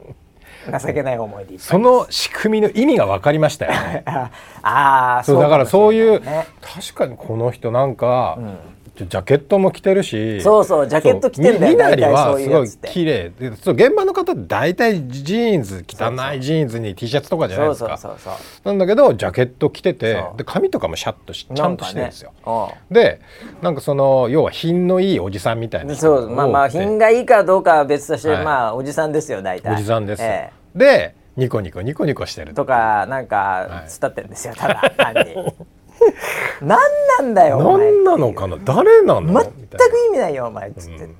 [0.80, 4.02] 情けない思いでその仕組みの意味が分かりましたよね。
[4.06, 4.30] あ
[4.62, 6.20] あーそうだからそういう
[6.60, 8.58] 確かにこの人なんかうん
[8.94, 17.96] ジャケットも着てるしそうそうジャケット着てんだよはすごい綺麗でそう現場の方って大体ジーンズ汚いジーンズに T シャツとかじゃないですか。
[17.96, 22.68] そうそうそうなんだけどジャケット着ててで髪とかもシャッとしちゃんとしてるんですよ、なん。
[22.68, 23.20] かねで
[23.62, 28.44] なんかその要は品のいいおじさんみたいな人そうまあまあ品がいいかどうかは別として、はい。
[28.44, 29.72] まあおじさんですよ大体。
[29.74, 33.68] おじさんですよ、えでニコニコニコニコしてるえとかなんかはい。
[33.70, 35.34] 突っ立ってるんですよただ単に
[36.60, 36.78] 何
[37.18, 37.92] なんだよお前。
[37.92, 38.56] 何なのかな？
[38.64, 39.20] 誰なの？
[39.22, 41.16] み全く意味ないよお前っつって、な、うん。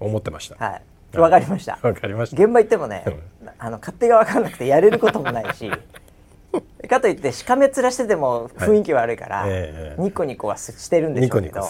[0.00, 0.64] 思ってました。
[0.64, 0.82] はい。
[1.18, 1.78] わかりました。
[1.82, 2.42] わかりました。
[2.42, 3.04] 現場行ってもね、
[3.58, 5.70] あの勝手が分からなくてやれることもないし
[6.88, 11.66] かといってしかめ面してても雰囲気悪いから、ええニコニコはしてるんでしょうけどね。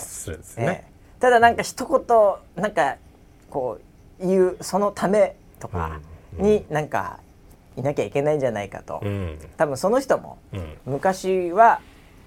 [0.57, 0.85] ええ。
[1.21, 2.97] ただなんか一言なんか
[3.51, 3.79] こ
[4.21, 6.01] う言うそのためとか
[6.33, 7.19] になんか
[7.77, 9.39] いなきゃいけないんじゃないかと、うん。
[9.57, 10.79] 多分その人もうん。
[10.87, 11.81] 昔は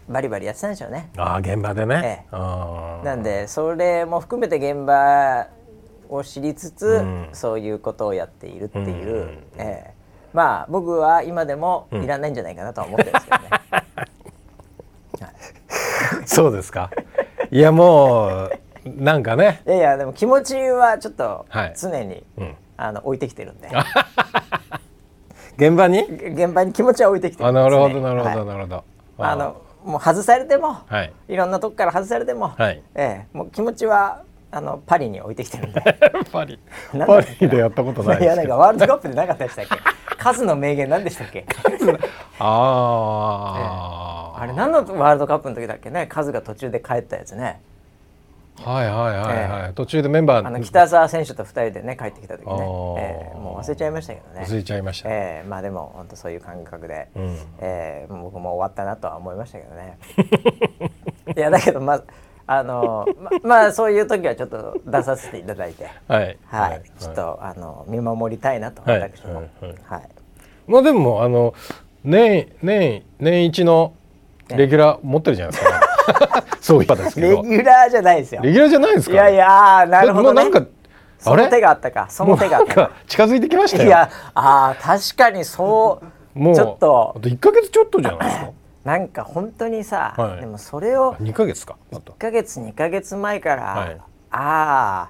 [0.07, 1.09] バリバリやってたんでしょうね。
[1.17, 3.05] ああ現場でね、ええ。
[3.05, 5.47] なんでそれも含めて現場
[6.09, 7.29] を知りつつ、うん。
[7.33, 9.29] そういうことをやっているっていう、うん。
[9.57, 9.93] ええ。
[10.33, 13.49] まあ僕は今でもいらないんじゃないかなとは思ってるんですけどね。
[16.27, 16.91] そうですか。
[17.49, 18.51] いやもう
[18.85, 19.61] なんかね。
[19.65, 21.73] いやいやでも気持ちはちょっとはい。
[21.75, 22.55] 常に、うん。
[22.77, 23.69] あの置いてきてるんで。
[25.57, 26.01] 現場に？
[26.01, 28.45] 現場に気持ちは置いてきてるあんです、ね、なるほどなるほど、はい。
[28.45, 28.83] なるほど。
[29.17, 31.13] あのもう外されても、はい。
[31.27, 32.81] い、ろんなとこから外されても、はい。
[32.95, 35.81] ええもう気持ちはあのパリに置いてきてるんで。
[36.31, 36.59] パリ。
[36.91, 38.35] パリでやったことないいですけど。
[38.35, 39.75] やなんかワールドカップでなかったでしたっけ？
[40.17, 41.45] 数の名言何でしたっけ？
[42.39, 46.07] ああ、あれ何のワールドカップの時だっけね？
[46.07, 47.61] カズが途中で帰ったやつね
[48.63, 50.47] はいはいはいはい、途中でメンバー。
[50.47, 52.53] あの北澤選手と2人でね帰ってきた時ね、
[52.97, 53.37] ええ。
[53.37, 54.45] もう忘れちゃいましたけどね。
[54.47, 55.47] 忘れちゃいました、ええ。
[55.47, 57.37] まあでも本当そういう感覚で、うん。
[57.59, 58.07] ええ。
[58.09, 59.97] 僕も終わったなとは思いましたけどね。
[61.35, 62.03] いやだけどまあ
[62.47, 65.89] あのままあそういう時はちょっと出させていただいて。
[66.07, 66.37] はい。
[66.45, 69.35] はい、ちょっと、あの見守りたいなとはい私も。
[69.35, 69.45] はい。
[69.63, 69.75] はい。
[69.85, 70.09] はい。
[70.67, 71.53] まあでもあの
[72.03, 73.93] 年年年一の
[74.49, 78.41] レギュラー持ってるじゃないですか、 そういう方ですけレどギュラーじゃないですよ。
[78.43, 79.13] レギュラーじゃないですか。
[79.13, 80.43] いやいやなるほどね。
[80.43, 80.67] なんかあれ？
[81.17, 82.07] その手があったか。
[82.09, 82.91] その手があったか。
[83.07, 83.87] 近づいてきましたよ。
[83.87, 86.01] いやあー確かにそ
[86.35, 87.13] うもうちょっと。
[87.17, 88.51] あと1か月ちょっとじゃないですか。
[88.85, 90.41] なんか本当にさ、はい。
[90.41, 91.75] でもそれを2か月か。
[91.91, 93.97] あと1ヶ月2ヶ月前から、はい。
[94.31, 95.09] あ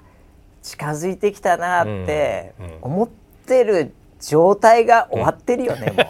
[0.62, 3.08] 近づいてきたなって思っ
[3.46, 6.06] てる状態が終わってるよね、もう。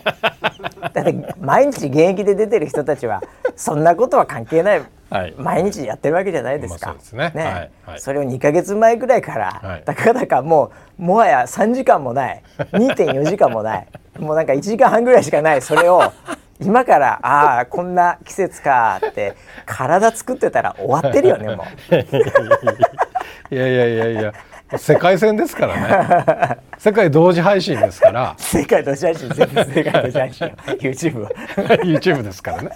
[0.92, 3.22] だって毎日現役で出てる人たちは
[3.56, 4.82] そんなことは関係ない。
[5.08, 5.34] はい。
[5.38, 6.88] 毎日やってるわけじゃないですか。
[6.88, 7.70] まあそね。
[7.98, 9.82] それを2か月前ぐらいから、はい。
[9.84, 12.42] たかだかもうもはや3時間もない。
[12.72, 13.86] 2.4時間もない。
[14.18, 15.62] もうなんか1時間半ぐらいしかない。
[15.62, 16.02] それを
[16.60, 19.34] 今からああこんな季節かって
[19.66, 21.94] 体作ってたら終わってるよねもう。
[23.54, 24.32] いやいやいやいや
[24.76, 26.58] 世界戦ですからね。
[26.78, 28.34] 世界同時配信ですから。
[28.36, 30.46] 世界同時配信全部世界同時配信。
[30.48, 31.30] よ YouTube は。
[31.84, 32.70] YouTube ですからね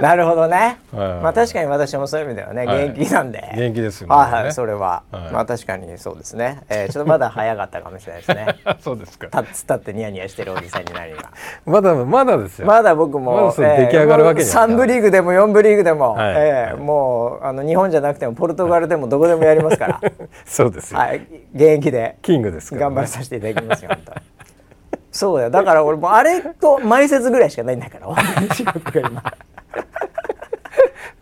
[0.02, 0.78] なるほどね。
[0.92, 3.52] はいまあ確かに私もそういう意味ではね、はい元気なんで。
[3.56, 6.62] 元気ですよねはいそれは、はいまあ確かにそうですね。
[6.68, 8.46] えー、ちょっとまだ早かったかもしれないですね。
[8.80, 11.18] そうですか立つ立ってニヤニヤしてるおじさんになりが。
[11.66, 20.00] まだまだですよ、まだ僕も、ま出来上がるわけじゃない3部リーグでも4部リーグでも、はいえーもうあの日本じゃなくてもポルトガルでもどこでもやりますから、
[20.44, 24.20] そうですよ、はい、現役でキングです頑張らさせていただきますよ、本当に。
[25.12, 25.50] そうだよ。
[25.50, 28.08] だから俺もうあれと前説ぐらいしかないんだから。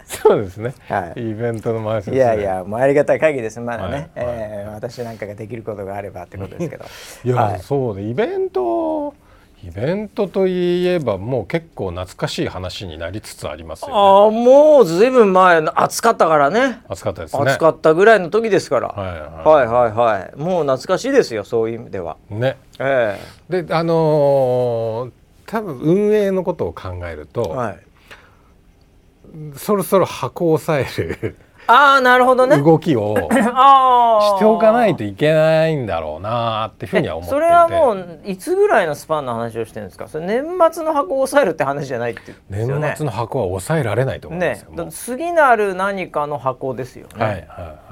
[0.09, 3.61] そうですね、はいイベントの前説いやいや、もうありがたい限りです。
[3.61, 6.85] まだね、はいえー私なんかができることがあればってことですけど。
[7.25, 9.14] いや、はいそうねイベント
[9.62, 16.81] イベントといえばもう結構懐かしい話になりつつありますよねああ、もうずいぶん前、暑かったからね。
[16.88, 18.88] 暑かったですね暑かったぐらいの時ですから。
[18.88, 20.37] はいはいはいはい。
[20.37, 22.16] もう懐かしいですよ、そういう意味では。
[22.31, 23.18] ねえ
[23.51, 25.11] であのー
[25.49, 27.79] 多分運営のことを考えると、えはい。
[29.56, 31.36] そろそろ箱を押さえる
[31.70, 32.56] ああ、なるほどね。
[32.62, 33.14] 動きを。
[33.28, 40.08] しておかないといけないんだろうなっていうふうには思ってそれはもういつぐらいのスパンの話をしてるんですか？
[40.08, 42.78] それ年末の箱を抑えるって話じゃないって言うね。
[42.80, 44.86] 年末の箱は抑えられないと思うんですよ、ね。
[44.90, 47.42] 次なる何かの箱ですよね、はいはい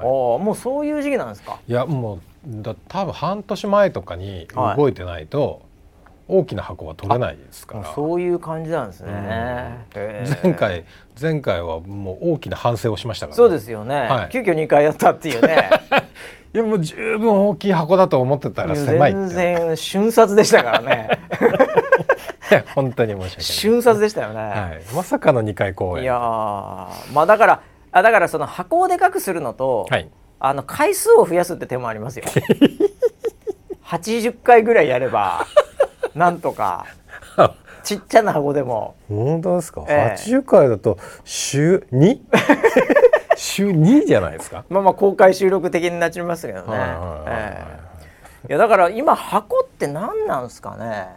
[0.03, 1.59] はもうそういう時期なんですか？
[1.67, 5.61] いいやもうだ多分半年前とかにはい動いてないと
[6.27, 9.85] 大きな箱は取れないですから、そういう感じなんですね、
[10.43, 10.85] 前回
[11.19, 14.29] 前回はもう大きな反省をしましたから、そうですよね、はい。
[14.29, 15.69] 急遽2回やったっていうね。
[16.53, 21.09] いやもう十分大きい箱だと思ってたら狭い全然瞬殺でしたからね。
[22.73, 26.03] 本当に申し訳瞬殺でしたよね、ない、はい、まさかの2回公演。
[26.03, 27.13] いやー。
[27.13, 27.61] まあだから
[27.91, 30.09] あだからその箱をでかくするのと、はい。
[30.39, 32.25] あの回数を増やすって手もありますよ。
[33.85, 35.47] 80回ぐらいやれば
[36.17, 36.85] なんとか
[37.83, 38.95] ちっちゃな箱でも。
[39.07, 40.21] 本当ですか、ええ。
[40.21, 42.19] 80回だと週 2?
[43.37, 44.65] 週2じゃないですか？
[44.69, 46.67] まあまあ公開収録的になっちゃいますけどね。
[46.69, 47.65] はいはいはいはいえ
[48.45, 48.47] え。
[48.49, 51.07] いやだから今箱って何なんですかね？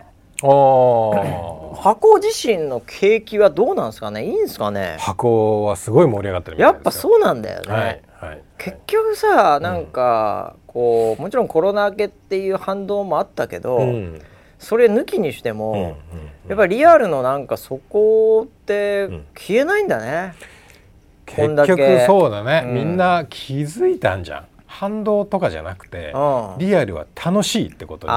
[0.42, 1.74] あー。
[1.74, 4.24] 箱自身の景気はどうなんですかね？
[4.24, 4.96] いいんですかね？
[5.00, 8.42] 箱はすごい盛り上がってるやっぱそうなんだよね、はいはい。
[8.58, 14.20] 結局さなんかこうもちろんコロナ明けっていう反動もあったけど、うん
[14.60, 15.94] それ抜きにしても、うんうん
[16.48, 19.24] やっぱりリアルのなんかそこってん。
[19.36, 20.34] 消えないんだね、
[21.36, 22.74] こんだ結け局そうだね、うん。
[22.74, 24.46] みんな気づいたんじゃん。
[24.66, 26.58] 反動とかじゃなくてうん。
[26.58, 28.12] リアルは楽しいってことに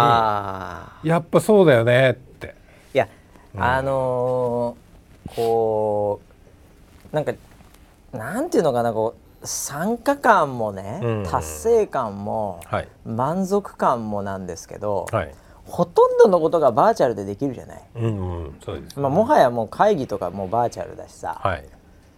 [1.08, 2.56] やっぱそうだよねって。
[2.96, 3.08] いや、
[3.54, 3.64] うん。
[3.64, 6.22] あのーこ
[7.12, 7.34] うなんか
[8.14, 11.24] なんていうのかなこう参加感もね、うん。
[11.30, 12.88] 達成感もはい。
[13.06, 21.66] 満足感もなんですけど、はいほとんどのことがバーチャルでできるじゃない、うんうんそうです、まあ、もはやもう会議とかもうバーチャルだしさ、はい。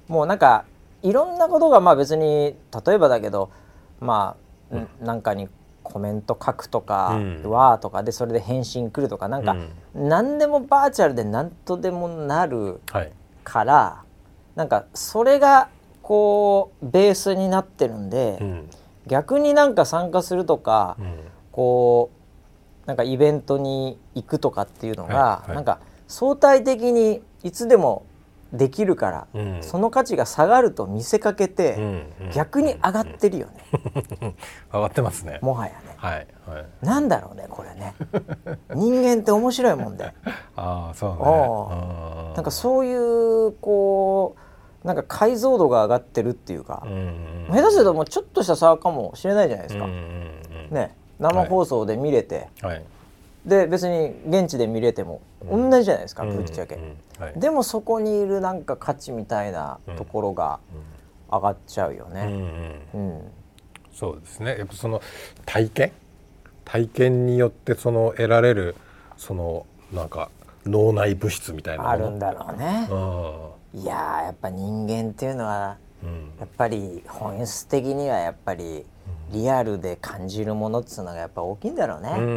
[0.08, 0.65] もうなんか
[1.03, 2.55] いろんなことがまあ別に
[2.86, 3.49] 例えばだけど
[3.99, 4.36] ま
[4.71, 4.88] あ、ん。
[5.01, 5.47] なんかに
[5.84, 9.55] コメント書くとかうん「わ、ーとかでそれで返信来るとかなんか、
[9.93, 13.12] 何でもバーチャルで何とでもなるはい。
[13.43, 14.03] から
[14.55, 15.69] なんかそれが
[16.01, 18.69] こうベースになってるんで、うん。
[19.05, 21.19] 逆になんか参加するとか、うん。
[21.51, 22.24] こう
[22.85, 25.55] なんかイベントに行くとかっていうのが、はいはい。
[25.55, 28.05] なんか相対的にいつでも
[28.53, 29.57] できるから、うん。
[29.61, 31.83] その価値が下がると見せかけて、うん
[32.21, 32.31] うん。
[32.31, 34.35] 逆に上がってるよね、
[34.71, 35.39] 上がってますね。
[35.41, 35.77] もはやね。
[35.97, 36.65] はいはい。
[36.81, 37.95] なんだろうねこれね。
[38.73, 40.13] 人間って面白いもんで。
[40.55, 42.33] ああそうね。
[42.35, 44.35] なんかそういうこ
[44.83, 47.47] うなんか解像度が上がってるっていうか、うんうん。
[47.51, 50.01] 下手するともうちょっとした差かもしれないじゃないですか、うんうんう
[50.71, 50.75] ん。
[50.75, 52.84] ね生放送で見れて、はい。
[53.45, 56.80] で別に現地で見れても同じじゃないですか、ぶっちゃけ、
[57.36, 60.60] でもそこにいるなんか価値みたいなところが
[61.32, 62.25] 上がっちゃうようんうね。
[62.25, 62.82] ん。
[62.93, 63.32] うん。
[63.93, 64.58] そうですね。
[64.58, 65.01] やっぱその
[65.45, 65.91] 体験？
[66.65, 68.75] 体験によってその得られる
[69.17, 70.32] そのなんか
[70.65, 72.88] 脳内物質みたいなあるんだろうね。
[72.89, 76.32] ういやーやっぱ人間っていうのはんうん。
[76.39, 78.86] やっぱり本質的にはやっぱり
[79.31, 82.27] リアルで感じるものっつうのがやっぱ大きいんだろうね、うんうんう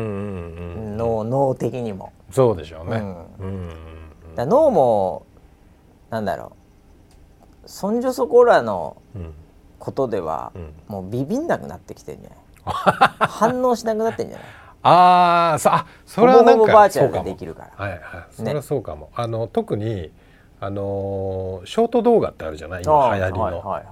[0.94, 2.12] ん脳脳的にも。
[2.30, 2.96] そうでしょうね。
[2.96, 3.68] ううんん
[4.28, 4.34] うん。
[4.34, 5.26] だ脳も
[6.10, 6.52] なんだろ
[7.64, 7.68] う。
[7.68, 9.32] そんじょそこらのうん。
[9.78, 10.72] ことでは、うん。
[10.88, 12.38] もうビビんなくなってきてんじゃない？
[13.28, 14.46] 反応しなくなってんじゃない？
[14.82, 17.36] ああそれはなんかそうかも。
[17.76, 18.00] はいはい。
[18.32, 20.10] それはそうかも、あの特に
[20.60, 22.82] あのーショート動画ってあるじゃない？
[22.82, 23.82] 今流行りの、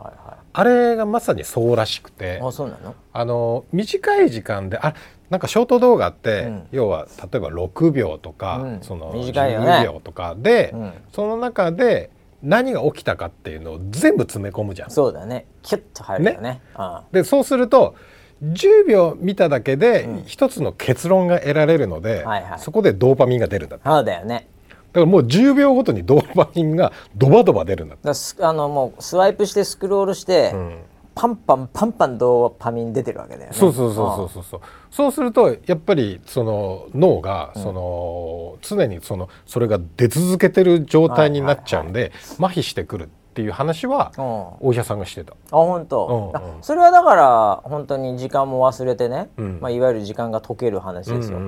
[0.52, 2.38] あれがまさにそうらしくて。
[2.42, 2.94] いあそうなの？
[3.12, 4.94] あの短い時間であ
[5.30, 6.66] なんかショート動画って、うん。
[6.72, 8.80] 要は例えば6秒とか、うん。
[8.82, 9.66] その短いよね。
[9.66, 10.92] 10秒とかで、うん。
[11.12, 12.10] その中で
[12.42, 14.90] 何が起きたかっていうのを全部詰め込むじゃん。
[14.90, 15.46] そうだね。
[15.62, 16.60] キュッと入るよね。
[16.74, 17.96] あでそうすると
[18.42, 20.24] 10秒見ただけでうん。
[20.26, 22.58] 一つの結論が得られるので、はいはい。
[22.60, 24.46] そこでドーパミンが出るんだそうだよね。
[24.46, 24.55] だ
[24.96, 30.78] からもう10秒ごとにドーパミンがドバドバ出るんだだあのもうスワイプしてスクロールして、うん。
[31.16, 33.56] パンパンパンパンドーパミン出てるわけだよね。
[33.56, 34.42] そうそうそうそうそう。
[34.42, 44.12] そうそうするとやっぱりその脳がその、常にそのそれが出続けてる状態になっちゃうんで、麻痺してくるっていう話は
[44.60, 45.34] お医者さんがしてた。
[45.50, 46.42] 本当、うん。
[46.42, 49.58] うんあそれはだから本当に時間も忘れてね、うん。
[49.62, 51.38] まあ、いわゆる時間が解ける話ですよ、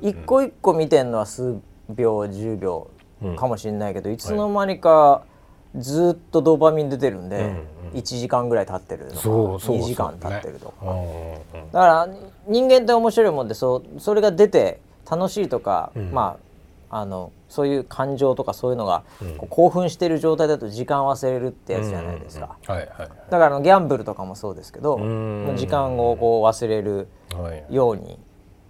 [0.00, 2.88] 一個一個見てんのは数秒10秒。
[2.92, 2.97] うん
[3.36, 5.22] かもしれないけど、いつの間にか
[5.76, 11.72] ずっとドーパミン出てるんで、うんうん1時間ぐらい経ってるとかそうそう2時間経ってるとか、うんうんうん。
[11.72, 12.08] だから
[12.46, 16.12] 人間って面白いもんでそうそれが出て楽しいとか、うん。
[16.12, 16.36] ま
[16.90, 19.36] ああのそういう感情とかそういうのが、うん。
[19.48, 22.86] 興奮してる状態だと時間忘れるってやつじゃないですか、うんうんうん。
[22.86, 24.98] はいはいだからあのギャンブルとかもそうですけど、
[25.56, 27.74] 時間をこう忘れるはい。
[27.74, 28.18] ように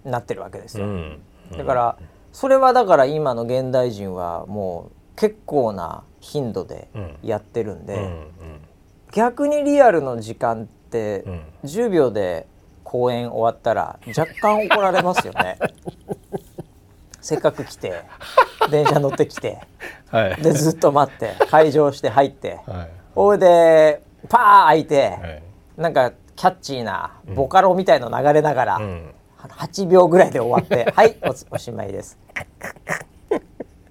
[0.05, 1.21] なってるわけですよ、うん。
[1.57, 1.97] だから
[2.31, 6.89] それはだから今の現代人はもう結構な頻度で
[7.23, 8.27] やってるんで、うん
[9.11, 11.41] 逆にリアルの時間ってうん。
[11.63, 12.45] 10秒で
[12.83, 15.57] 公演終わったら若干怒られますよね。
[17.21, 18.03] せっかく来て
[18.69, 19.59] 電車乗ってきて
[20.11, 20.35] はい。
[20.41, 22.89] でずっと待って会場して入ってはい。
[23.15, 25.43] ほいでパー開いて、はい。
[25.77, 29.13] なんかキャッチーなボカロみたいの流れながら、うん
[29.47, 33.39] 8秒ぐらいで終わって「はいおつおしまいです」っ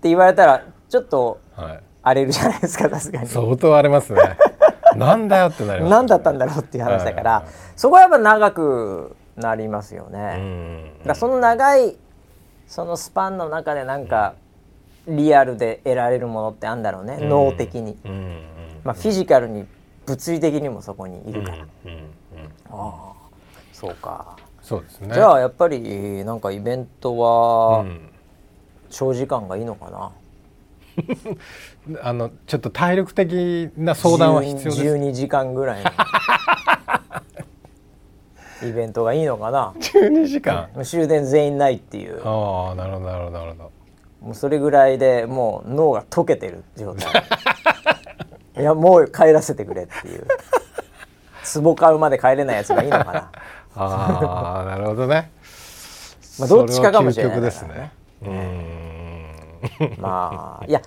[0.01, 1.81] て言われたらちょっとはい。
[2.03, 3.27] 荒れるじゃないですかさすがに。
[3.27, 4.21] 相当荒れますね。
[4.97, 7.43] なんだよってなります何だったんだろうっていう話だから、はい。
[7.45, 10.35] はいそこはやっぱ長くなりますよね。
[10.37, 10.93] うん。
[10.99, 11.97] だからその長い
[12.67, 14.35] そのスパンの中でなんか
[15.07, 17.29] リアルで得られるものってあるんだろうね、うん。
[17.29, 17.97] 脳的に、
[18.83, 19.67] まあ、フィジカルに
[20.07, 21.65] 物理的にもそこにいるから、あ
[22.71, 23.13] あ
[23.73, 24.37] そうか、
[24.69, 25.15] そうですね。
[25.15, 28.11] じゃあやっぱりなんかイベントはうん
[28.91, 29.91] 長時間がいいのか
[31.91, 34.83] な、 あのちょっと体力的な相談は必要です。
[34.83, 35.91] 12時間ぐらいの
[38.69, 40.69] イベントがいいのかな？12時間？
[40.75, 42.21] もう終電全員ないっていう。
[42.27, 43.71] ああなるほどなるほどなるほど。
[44.21, 47.25] もうそれぐらいでもう脳が溶けてる状態。
[48.61, 50.27] いやもう帰らせてくれっていう。
[51.63, 53.31] 壺買うまで帰れないやつがいいのかな？
[53.79, 55.31] ああなるほどね。
[56.39, 57.75] まあどっちかかもしれないですね。
[57.75, 60.01] ねうーん。
[60.01, 60.83] まあいや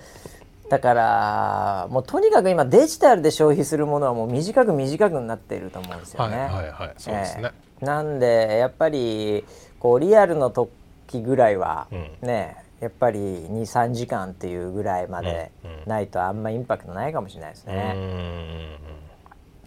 [0.69, 6.37] だからもうとにかく今デジタルで消費するものはもう短く短くなっていると思うんですよね。
[6.37, 6.93] はいはいはい。
[6.97, 7.51] そうですね、え
[7.81, 7.85] え。
[7.85, 9.45] なんでやっぱり
[9.79, 12.27] こうリアルの時ぐらいはうん。
[12.27, 15.51] ね、やっぱり23時間っていうぐらいまで
[15.85, 17.93] ないとあんまインパクトないかもしれないですね。
[17.93, 19.00] ん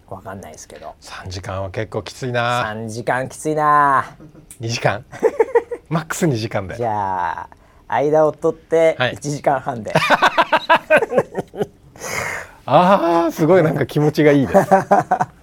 [0.07, 0.93] わかんないですけど。
[1.01, 2.63] 3時間は結構きついな。
[2.65, 4.15] 3時間きついな。
[4.61, 5.03] 2時間？
[5.89, 6.75] マックス2時間で。
[6.75, 7.49] じゃあ
[7.87, 9.15] 間を取ってはい。
[9.15, 9.93] 1時間半で、
[12.65, 14.69] ああすごいなんか気持ちがいいです。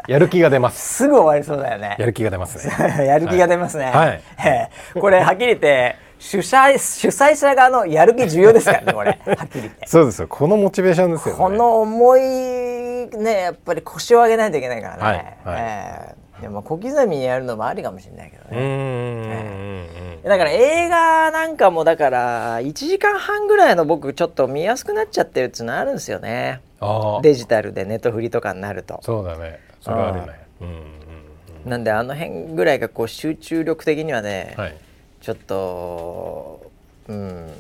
[0.09, 0.95] やる気が出ます。
[0.97, 1.95] すぐ終わりそうだよね。
[1.99, 2.75] やる気が出ますね。
[3.07, 3.85] やる気が出ますね。
[3.87, 4.21] はい。
[4.45, 9.19] ええこれはっきり言って主催主催者側のやる気重要ですからねこれ。
[9.35, 9.87] はっきり言って。
[9.89, 10.29] そうですよ。
[10.29, 11.39] このモチベーションですよね。
[11.41, 15.03] この重いねやっぱり腰を上げないといけないからね。
[15.03, 15.27] はいはい。
[15.61, 20.23] ええでも小刻みにやるのもありかもしれないけどうーんね。
[20.25, 26.61] うんだから映画なんかもだから1時間半ぐらいの僕ちょっと見やすくなっちゃってるっていうのあるんですよね。
[26.81, 29.01] ああデジタルでネットフリとかになると。
[29.03, 29.59] そうだね。
[29.81, 30.27] それはあるね。
[30.61, 30.69] うん。
[30.69, 34.77] うんなんであの辺ぐらいがこう集中力的にはね、うんはい
[35.23, 36.71] ちょっと
[37.09, 37.51] うん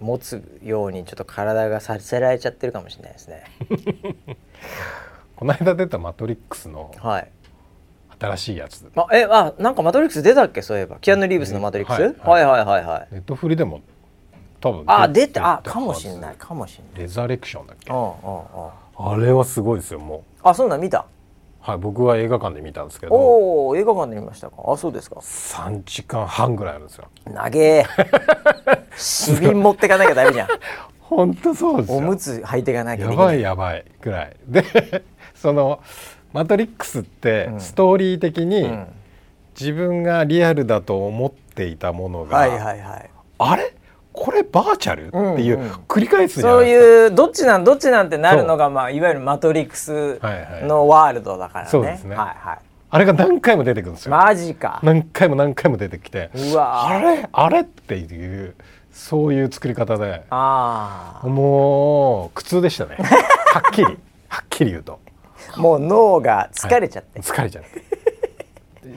[0.00, 3.44] 持つようにちょっと体がさせられちゃってるかもしれないですね。
[5.36, 7.28] この間出た「マトリックス」のはい。
[8.20, 10.60] 新しいやつあえあなんかマトリックス出たっけ？
[10.62, 13.80] そういえばキアヌ・リーブスのマトリックス、はいはい、はいはいはいネットフリでも
[14.60, 17.02] 多分あ出てあたかもしんないかもしんない。
[17.02, 17.90] レザレクションだっけ？
[17.90, 18.12] うんうんうん。
[19.12, 21.06] あれはすごいですよもあそんなん見た。
[21.60, 23.14] はい僕は映画館で見たんですけど。
[23.14, 24.56] おお映画館で見ましたか？
[24.66, 25.16] あそうですか。
[25.16, 27.04] 3時間半ぐらいあるんですよ。
[27.26, 27.84] 長え。
[28.96, 30.48] 市民持ってかなきゃダメじゃん。
[31.00, 31.98] 本当そうですよ。
[31.98, 34.36] おむつ履いていかなきゃやばいやばいぐらい。
[34.46, 34.64] で
[35.34, 35.80] その
[36.32, 38.86] 「マトリックス」ってストーリー的にうん。
[39.58, 43.10] 自分がリアルだと思っていたものが、はいはいはい。
[43.38, 43.74] あれ？
[44.12, 50.64] これバーチャル、うんっていううん繰り返すそういうどっちなんどっちなんてなるのがまあいわゆるマトリックスはいはい。
[50.66, 51.70] のワールドだからね。
[51.70, 52.16] そうですね。
[52.16, 52.58] はいはい。
[52.92, 54.10] あれが何回も出てくるんですよ。
[54.10, 54.80] マジか。
[54.82, 56.30] 何回も何回も出てきて。
[56.34, 57.28] うわあれ？
[57.30, 58.54] あれっていう
[58.90, 60.24] そういう作り方で。
[60.30, 62.96] あもう苦痛でしたね。
[63.54, 63.98] はっきり。
[64.28, 64.98] はっきり言うと。
[65.56, 65.60] あ。
[65.60, 67.20] もう脳が疲れちゃって。
[67.20, 67.84] 疲れちゃって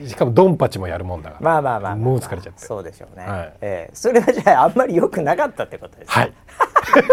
[0.06, 1.40] しかもドンパチもやるもんだから。
[1.40, 2.60] まあまあまあまあ、もう疲れちゃって。
[2.60, 3.24] そうでしょうね。
[3.24, 3.54] はい。
[3.60, 3.94] ええ。
[3.94, 6.14] それはじゃああんまり良くなかったってことですね。
[6.14, 6.32] はい。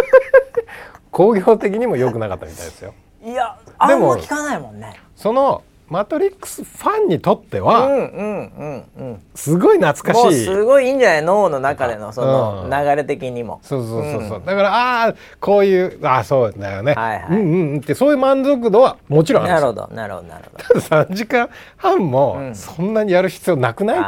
[1.12, 2.94] 工業的にも良くなかったみたいですよ。
[3.24, 5.00] いやあんま聞かないもんね。
[5.16, 9.22] そのマトリックスファンにとってうんはうんうんうん。
[9.36, 13.60] すごい懐かもうしいすごいいいんじゃない脳の中でのそのうん流れ的にも。
[13.62, 20.82] そうそうそうそう、うんだからああこういうああそうだよね、はいはいうんうんうんってそういう満足度はもちろんあるなるほどなるほどなるほど。
[20.82, 24.08] ただ3時間半もうんそんなにやる必要なくないってい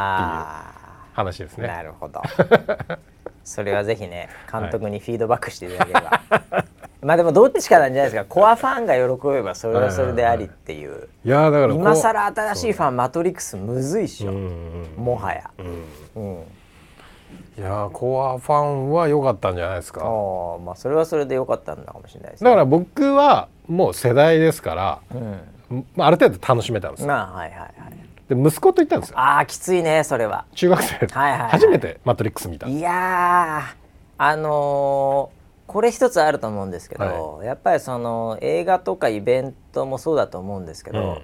[1.12, 1.68] 話ですね。
[1.68, 2.22] なるほど。
[3.44, 6.64] それはぜひね 監督にフィードバックしていただければ。
[7.04, 11.08] まあでもどっちかなんじゃないですか コアファンが喜べばそれはそれでありっていう。
[11.24, 15.50] いやーだから今更新しいファンマトリックスむずいっしょ、もはや。
[15.58, 15.84] うん
[16.16, 16.44] うん。
[17.58, 20.00] いやーコアファンは良かったんじゃないですか。
[20.02, 25.18] ああまあそれはそれで良かったんだかもしれないですだから僕はもう世代ですから、う
[25.74, 25.86] ん。
[25.96, 27.08] まあ、ある程度楽しめたんですよ。
[27.08, 27.72] まあはいはいはい。
[28.28, 29.18] で息子と行ったんですよ。
[29.18, 30.46] ああきついねそれは。
[30.54, 32.66] 中学生、はいはいはい初めてマトリックス見た。
[32.66, 33.74] いやー
[34.16, 35.43] あのー
[35.74, 41.22] これ一つあると思うんですけど、やっぱりその映画とかイベントもそうだと思うんですけど、うん。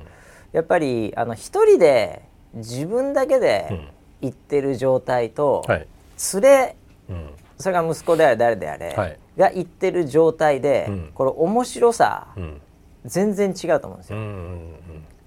[0.53, 2.23] やっぱりあの一人で
[2.55, 3.89] 自分だけで
[4.21, 5.87] 行ってる状態と、はい。
[6.35, 6.77] 連れ
[7.11, 7.31] うん。
[7.59, 9.19] それが息子であれ誰であれ、はい。
[9.39, 11.11] が行ってる状態で、うん。
[11.15, 12.61] これ面白さうん。
[13.05, 14.19] 全然違うと思うんですよ。
[14.19, 14.81] うんうんうん。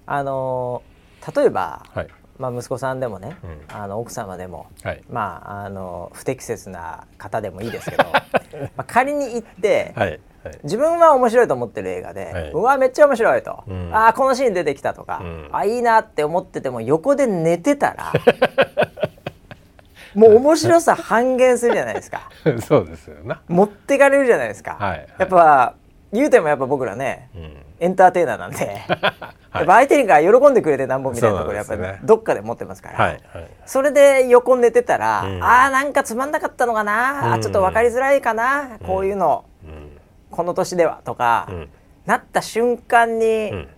[0.04, 0.94] あのー
[1.40, 2.08] 例えば、はい
[2.44, 3.60] まあ、息子さんでもね、うん。
[3.74, 5.02] あの奥様でも、はい。
[5.08, 8.04] まああの不適切な方でもいいですけど
[8.76, 10.58] まあ仮に行って、はいはい。
[10.64, 12.50] 自分は面白いと思ってる映画で、はい。
[12.50, 13.90] うわめっちゃ面白いと、うん。
[13.94, 15.48] ああこのシーン出てきたとか、うん。
[15.52, 18.12] あいいなって思ってても横で寝てたら
[20.14, 22.30] もう面白さ半減するじゃないですか。
[22.60, 23.40] そうですよな。
[23.48, 25.08] 持ってかれるじゃないですか、はいはい。
[25.18, 25.74] やっぱ
[26.12, 28.56] 言うてもやっぱ僕らねうんエンターテイナーなんで、
[28.88, 33.48] やっぱ相手が喜んでくれてなんぼみたいなところやっぱりどっかで持ってますから、はいはい。
[33.66, 35.44] それで横寝てたら、うん。
[35.44, 39.44] あーなんかつまんなかったのかな、あーちょっと分かりづらいかな、こういうの。
[39.64, 39.98] うん。
[40.30, 41.68] この年ではとか、うん。
[42.06, 43.68] なった瞬間に、うん。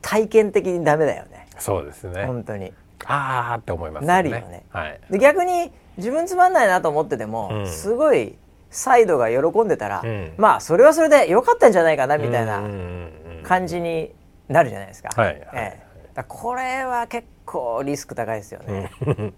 [0.00, 1.48] 体験的にダメだよね。
[1.58, 2.24] そうですね。
[2.24, 2.72] 本当に。
[3.04, 4.64] ああって思いますなるよね。
[4.70, 5.00] はい。
[5.10, 7.66] で逆に自分つまんないなと思ってても、うん。
[7.68, 8.36] すごい
[8.70, 10.32] サイドが喜んでたら、うん。
[10.36, 13.12] まあそれはそれで良かったんじゃないかなみたいなうんうんうん
[13.46, 14.12] 感じに
[14.48, 15.10] なるじゃないですか。
[15.14, 15.86] はいはいええ
[16.28, 18.90] これは結構リスク高いですよね。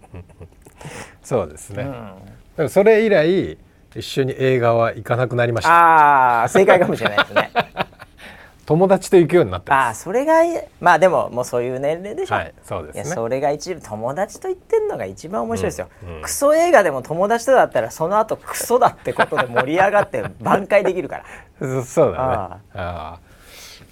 [1.21, 1.83] そうですね。
[2.57, 3.57] うんそれ以来
[3.95, 5.71] 一緒に映画は行かなくなりました。
[5.71, 7.51] ああ正解かもしれないですね。
[8.65, 9.95] 友達と行くようになってあ。
[9.95, 12.35] それがいいまあでももうそういう年齢でしょ。
[12.35, 13.15] はい、そうでいやすね。
[13.15, 21.23] それが一番友達と言ってんのが一番面白いですよ、うんうんクソ映画でも友達とだったらその後クソだってことで盛り上がって挽回できるから
[21.59, 22.23] そ そうだね。
[22.23, 23.28] あああ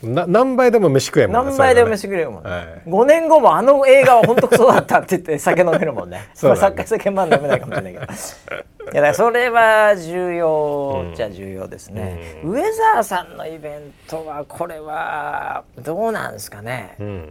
[0.04, 1.50] な何倍でも飯食えんもんね。
[1.52, 2.84] 何倍でもそ飯くれるもんね、はい。
[2.86, 6.30] 5年後もあの映画は本当クソだったって言って酒飲めるもんね。
[6.36, 6.62] そうだね。
[6.62, 8.06] まあ酒酒まん飲めないかもしれないけど。
[8.06, 12.52] いやだからそれは重要じゃ重要ですね、うん。
[12.52, 12.62] ウェ
[12.94, 16.96] ザーさんのイベントはこれはどうなんですかね。
[17.00, 17.24] うんうん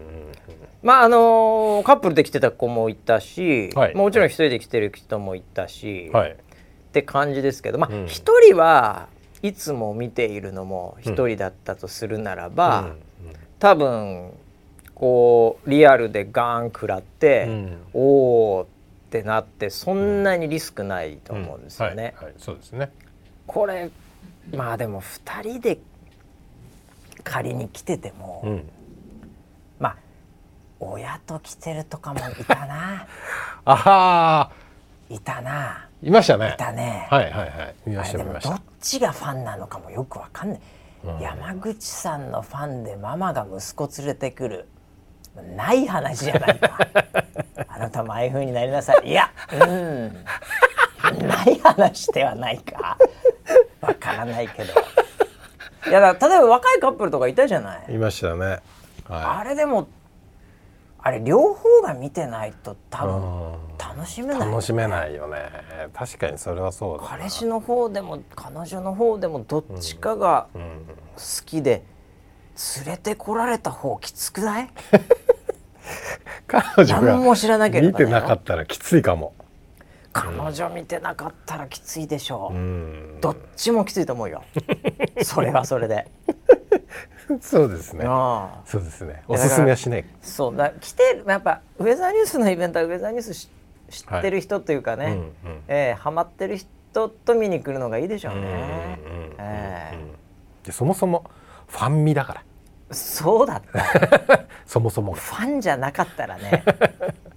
[0.82, 3.94] まああのカップルで来てた子もいたし、はい。
[3.94, 6.16] もちろん一人で来てる人もいたし、うん。
[6.16, 6.30] はい。
[6.30, 6.34] っ
[6.92, 8.06] て感じですけどまあうん。
[8.06, 9.08] 一、人は
[9.42, 12.96] いつも見ているのも一人だったとするならば、うん
[13.58, 14.32] 多分
[14.94, 18.66] こうリアルでガーン食らって、うんおーっ
[19.10, 22.14] てなってそんなにリスクないと思うんですよね。
[22.16, 22.90] はいはい、そうですね。
[23.46, 23.90] これ
[24.52, 25.78] まあでも2人で
[27.24, 28.68] 仮に来てても、うん。
[29.78, 29.96] まあ
[30.80, 33.06] 親と来てるとかもいたな
[33.64, 34.50] ああ、
[35.08, 36.56] いたないましたねい。
[36.58, 37.06] たね。
[37.10, 37.74] はいはいはい。
[37.86, 38.60] 見ました見ました。
[38.86, 40.60] ちがファンなのかもよくわかんない、
[41.04, 41.20] うん。
[41.20, 44.68] 山口さんのファンでママが息子連れてくる。
[45.56, 46.78] ない話じゃないか。
[47.68, 49.08] あなたもああいう風になりなさい。
[49.08, 50.24] いやうん。
[51.26, 52.96] ない話ではないか。
[53.80, 54.72] わからないけど。
[55.88, 57.94] いやだから例えば若いカップルとかいたじゃない。
[57.94, 58.46] いましたね。
[58.46, 58.60] はい。
[59.08, 59.88] あれでも
[61.06, 63.18] あれ両方が見てないと多分う
[63.54, 63.58] ん。
[63.78, 65.38] 楽しめない楽しめないよね。
[65.94, 67.08] 確かにそれはそうだな。
[67.10, 70.62] 彼氏の方でも彼女の方でもどっちかがうん。
[71.14, 71.84] 好きで
[72.84, 74.70] 連れてこられた方きつくない？
[76.48, 79.32] 彼女何も知らなけれ見ばだよてなかったらきついかも。
[80.12, 83.18] 彼女見てなかったらきついでしょう、うん。
[83.20, 84.42] どっちもきついと思うよ。
[85.22, 86.10] それはそれで、
[87.40, 88.04] そうですね。
[88.64, 89.22] そうですね。
[89.28, 90.04] おすすめはしない。
[90.22, 93.50] そうだ来てるやっぱウェザーニュースのイベントはウェザーニュースし
[93.90, 95.14] 知ってる人というかね、うんう
[95.54, 95.62] ん。
[95.68, 100.12] えーハマってる人と見に来るのがいいでしょうね、うんうんうんえうん
[100.64, 101.24] でそもそも
[101.68, 102.40] ファンミだから。
[102.90, 104.46] ーそうだった。
[104.66, 105.12] そもそも。
[105.12, 106.64] がファンじゃなかったらね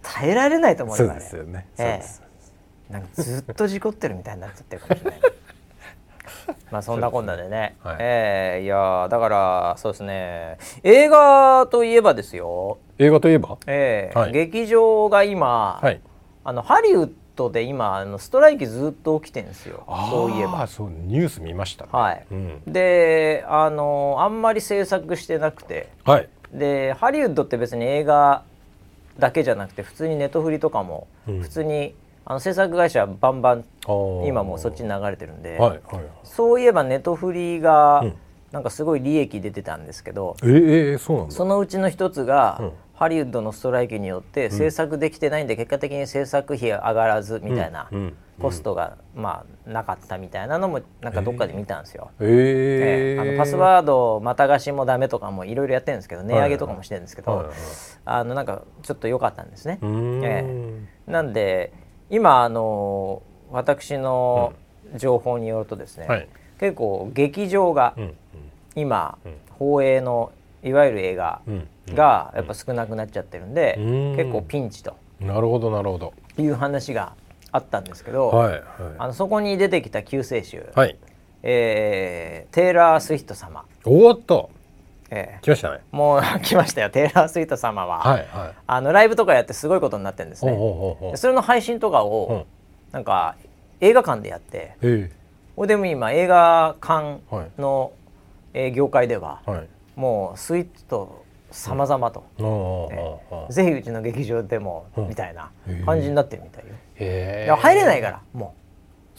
[0.01, 1.21] 耐えられないと思うそうよあれ。
[1.21, 1.67] ですよね。
[1.75, 2.23] そうええです。
[2.89, 5.21] なんかずっと事故ってるみたいになっちゃってるかもしれない
[6.71, 7.75] まあそんなこんなでね。
[7.83, 7.95] はい。
[7.99, 10.57] ええいやーだからそうですね。
[10.83, 13.57] 映画といえばですよ、映画といえば？
[13.67, 14.31] ええはい。
[14.31, 15.99] 劇場が今、はい。
[16.43, 19.83] あのハリウッドで今あのストライキずっと起きてるんですよ。
[20.09, 20.67] そういえば。
[20.67, 21.89] そうニュース見ましたね。
[21.93, 22.25] はい。
[22.31, 22.61] うん。
[22.67, 25.89] であのあんまり制作してなくて。
[26.05, 26.29] はい。
[26.53, 28.43] でハリウッドって別に映画
[29.19, 31.41] だけじゃなくて普通にネットフリとかもうん。
[31.41, 31.93] 普通に、
[32.30, 33.65] あの制作会社バンバン
[34.27, 38.15] 今もうそっちに流れてるんで、はいはいそういえばネトフリがうん。
[38.51, 41.36] なんかすごい利益出てたんですけど、えー、えーそうなんだ。
[41.36, 42.71] そのうちの一つが、うん。
[42.95, 47.99] ハリウッドのストライキによって制作できてないんで、結果的に制作費上がらずみたいな、うん。
[47.99, 48.15] うん。
[48.41, 52.09] コストがまあなかったみたいなのもなんかどっかで見たんですよ。
[52.19, 52.27] えー。
[52.27, 57.45] ええあのパスワードまた貸しもダメとかもいろいろやってるんですけど値上げとかもしてるんですけど、はい。
[57.45, 57.55] はい。
[58.05, 59.77] あのなんかちょっと良かったんですね。
[59.84, 60.25] うーん。
[60.25, 61.71] えなんで
[62.10, 64.53] 今あの私の
[64.95, 66.28] 情報によるとですね、はい。
[66.60, 68.14] 結構劇場がうん
[68.76, 69.34] 今、うん。
[69.57, 70.32] 放映の
[70.64, 74.16] いわゆる映画うんがやっぱ少なくなっちゃってるんで、うん。
[74.16, 74.95] 結構ピンチと。
[75.20, 76.14] なるほどなるほど。
[76.38, 77.14] いう話が
[77.51, 78.62] あったんですけど、はいは
[78.99, 80.97] あのそこに出てきた救世主、いはい。
[81.43, 84.49] えーテイラー・スウィフト様、おーっと
[85.12, 85.80] え来ましたね。
[85.91, 86.89] ーもう 来ましたよ。
[86.89, 88.53] テイラー・スウィフト様は、はいはい。
[88.68, 90.55] あのライブとかやってすごいことになってるんですね。
[91.16, 92.07] それの配信とかうん。
[92.10, 92.45] を
[92.91, 93.36] なんか
[93.82, 94.76] 映画館でやって。
[94.82, 95.12] え。
[95.55, 97.20] ほいでも今映画館
[97.57, 97.91] の、
[98.53, 99.68] えー業界ではえはい。
[99.95, 105.07] もうスイート様々と、おーおーおーおーぜひうちの劇場でも、うん。
[105.10, 105.49] みたいな
[105.86, 106.70] 感じになってるみたいよ。
[106.95, 107.45] へえ。
[107.45, 108.53] いや入れないからも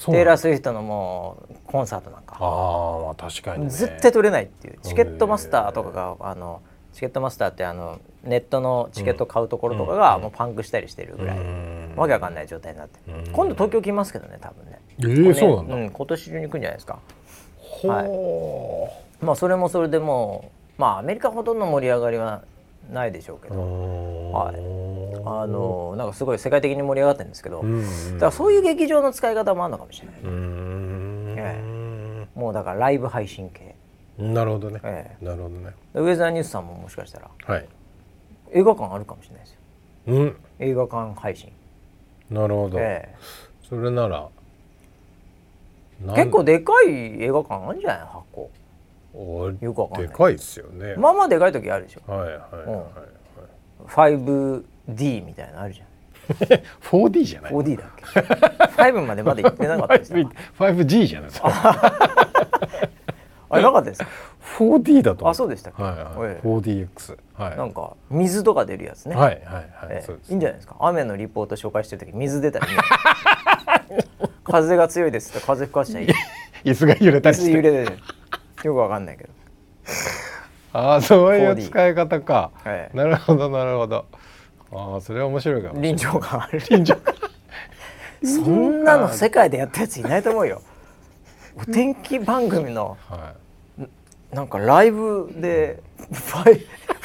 [0.06, 2.36] テイラー・スウィフトのもうコンサートなんか。
[2.40, 3.70] ああまあ確かにね。
[3.70, 4.78] 絶対取れないっていう。
[4.82, 11.94] チケットマスターとかがあのチケットマスターってあのネットのチケット買うところとかがもうパンクしたりしてるぐらい、うん。
[11.96, 12.98] わけわかんない状態になって。
[13.32, 14.80] 今度東京来ますけどね多分ね。
[15.00, 16.98] えー、そうなんだ、うん、今年中に行くんじゃないですか。
[17.58, 18.88] ほ
[19.20, 22.42] まあそれもそれでもうまあアメリカほどの盛り上がりは
[22.90, 23.60] ないでしょうけうど、
[24.32, 24.52] は
[25.42, 27.82] あのなんかすごい世界的に盛り上がってるんですけど、うん
[28.14, 32.28] だからそういう劇場の使い方もあるのかもしれない、うーん。
[32.34, 33.74] もうだからライブ配信系、
[34.18, 35.72] なるほどね、えなるほどね。
[35.94, 37.30] ウェザーニュースさんももしかしたら。
[37.44, 37.66] はい。
[38.52, 39.58] 映画館あるかもしれないですよ。
[40.06, 40.36] うん。
[40.58, 41.52] 映画館配信、
[42.30, 43.14] なるほど、え
[43.68, 44.28] それなら
[46.14, 47.98] 結構でかい映画館あるんじゃない？
[48.06, 48.22] 箱。
[48.42, 48.50] お
[49.14, 50.08] よくわかんない。
[50.08, 52.12] でかいですよね、まあまあでかい時あるでしょ。
[52.12, 52.66] はいはいはい
[53.94, 55.86] はい、5D みたいなのあるじゃん。
[56.82, 58.04] 4D じゃない 4D だっけ
[58.82, 59.98] ？5までまだ行ってなかった。
[59.98, 60.18] ですか
[60.58, 61.48] 5G じゃないですか
[63.52, 64.08] あれなかったですか
[64.58, 66.46] ？4D だと思あそうでしたっけはいはい、ええ。
[66.46, 67.56] 4DX はい。
[67.56, 70.04] なんか水とか出るやつね、はいはいはい、ええ。
[70.06, 70.30] そうです。
[70.30, 70.76] いいんじゃないですか？
[70.78, 72.72] 雨のリポート紹介してる時水出たらいい
[74.44, 76.08] 風が強いですって風吹かしちゃいい。
[76.64, 77.46] 椅子が揺れたりして。
[77.46, 77.86] 水揺れ
[78.64, 79.30] よくわかんないけど、
[80.72, 84.06] ああそういう 4D 使い方か、ええなるほどなるほど。
[84.72, 85.80] ああそれは面白いかも。
[85.80, 86.60] 臨場感ある。
[86.70, 86.96] 臨場
[88.22, 90.62] そんなの世界でやったやついないと思うよ。
[91.56, 93.34] お天気番組のは
[94.32, 95.82] なんかライブで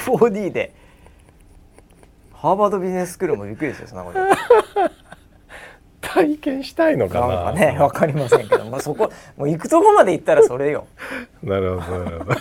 [0.06, 0.74] 4D で
[2.34, 4.20] ハーバードビジネススクールもびっくりですよそんなこと。
[4.20, 4.22] い、
[6.16, 7.28] 体験したいのかな。
[7.28, 10.88] なんかねわかりませんけど、まあ、そこもう行くとこまで行ったらそれよ。
[11.44, 12.36] なるほどなるほど。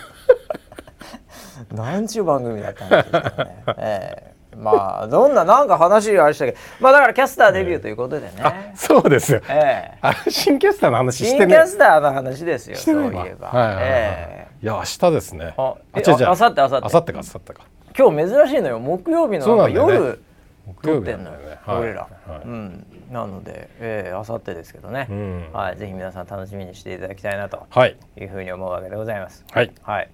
[1.74, 4.56] なんちゅう番組だったんですかね、ええ。
[4.56, 6.58] まあどんななんか話ありましたけど。
[6.78, 9.40] まあだからキャスターデビューということでね、そうですよ。
[9.48, 9.98] ええ。
[10.02, 11.54] あ新キャスターの話し新てね。
[11.54, 14.64] キャスターの話ですよそういえば、はいはいはい、ええ。
[14.64, 15.54] いや明日ですね。
[15.56, 16.26] あえ違う違う。
[16.26, 16.74] あ明後日明後日。
[16.74, 17.62] 明後日か明後日か。
[17.96, 18.78] 今日珍しいのよ。
[18.78, 20.20] 木曜日の夜、
[20.66, 22.40] 木曜日撮ってんのよね、はい俺ら、はい。
[22.44, 25.48] うんなのでえー、あさってですけどね、うん。
[25.52, 27.96] はいぜひ皆さん楽しみにしていただきたいなとはい。
[28.20, 29.44] いうふうに思うわけでございます。
[29.52, 29.72] はい。
[29.82, 30.10] はい。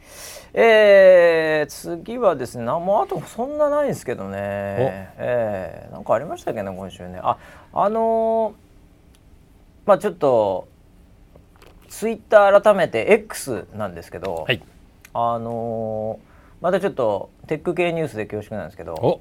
[0.52, 4.36] えー、次はですねなもうあとそんなないんですけどね。
[4.38, 7.18] えー、なんかありましたっけね今週ね。
[7.22, 7.38] あ
[7.72, 8.54] あのー
[9.86, 10.68] まあちょっと
[11.88, 14.62] ツイッター改めて X なんですけど、はい。
[15.14, 16.30] あのー
[16.62, 19.20] またちょっとテック系ニュースで恐縮なんですけど、お。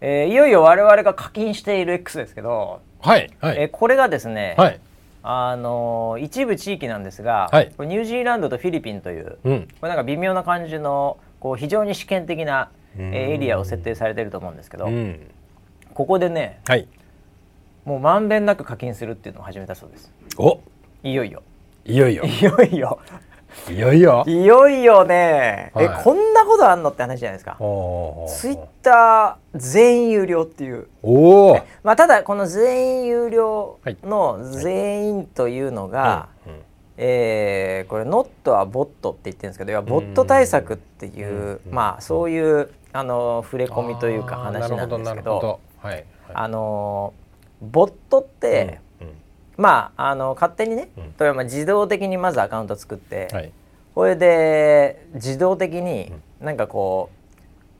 [0.00, 3.30] えーいよいよ我々が課金している X ですけど、はい。
[3.40, 4.80] はい、えーこれがですね、はい。
[5.22, 7.72] あのー一部地域なんですが、はい。
[7.76, 9.68] これニュージーランドとフィリピンといううん。
[9.80, 15.20] これなんか微妙な感じのこう非常に試験的な、えエリアを設定されてると思うんですけど、うん。
[15.92, 16.88] ここでねはい。
[17.84, 20.10] もうまんべんなく課金するっていうのを始めたそうです。
[20.38, 20.60] お。
[21.02, 21.42] いよいよ。
[21.84, 22.24] いよいよ。
[22.24, 22.98] いよいよ
[23.70, 24.24] いよいよ。
[24.26, 26.04] いよいよね、えはい。
[26.04, 27.56] こんなことあんのって話じゃないですか。
[27.60, 30.88] おツイッター全員有料っていう。
[31.02, 36.28] おおまあただこの全員有料の全員というのが、
[36.96, 41.72] えーこれ「ノットはボット」って言ってるんですけど要はボット対策っていう、うん。
[41.72, 47.12] まあそういうあの触れ込みというか話なんですけどはいあの
[47.60, 48.83] ボットって、うん
[49.56, 51.12] まああの勝手にね、うん。
[51.12, 53.52] というまあ自動的にまずアカウント作って、はい。
[53.94, 57.10] これで自動的になんかこ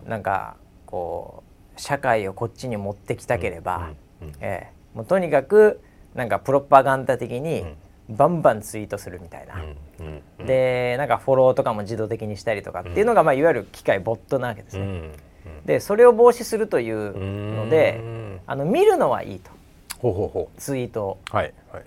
[0.07, 0.57] うなんか
[0.87, 1.43] こ
[1.77, 4.29] う社会をこっちに持ってきたければ、うん。
[4.29, 4.35] うん。
[4.41, 4.97] ええ。
[4.97, 5.81] もうとにかく
[6.15, 7.65] なんかプロパガンダ的に
[8.09, 9.57] バンバンツイートするみたいな。
[10.01, 10.23] うん。
[10.41, 10.47] うん。
[10.47, 14.85] でなんかフォローとかも自動的にしたりとかっていうのが、まあ、いわゆる機械ボットなわけですね。
[14.85, 15.13] うん。
[15.67, 18.41] でそれを防止するといううんのでうん。
[18.47, 19.51] あの見るのはいいと
[20.57, 21.19] ツイート。
[21.31, 21.85] はいはい。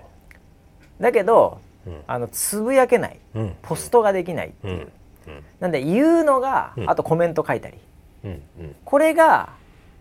[0.99, 2.01] だけどうん。
[2.07, 3.19] あのつぶやけない。
[3.35, 3.55] うん。
[3.61, 4.91] ポストができないっていう、
[5.27, 5.43] うん。
[5.59, 6.89] なんで言うのが、うん。
[6.89, 7.77] あとコメント書いたり。
[8.25, 8.75] うんうん。
[8.83, 9.49] これが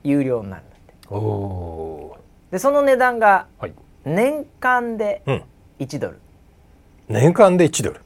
[0.02, 0.94] 有料になるんだって。
[1.08, 2.16] おお
[2.50, 3.72] でその値段がはい。
[4.04, 5.42] 年間でうん。
[5.80, 6.18] 1ドル。
[7.08, 8.00] 年間で1ドル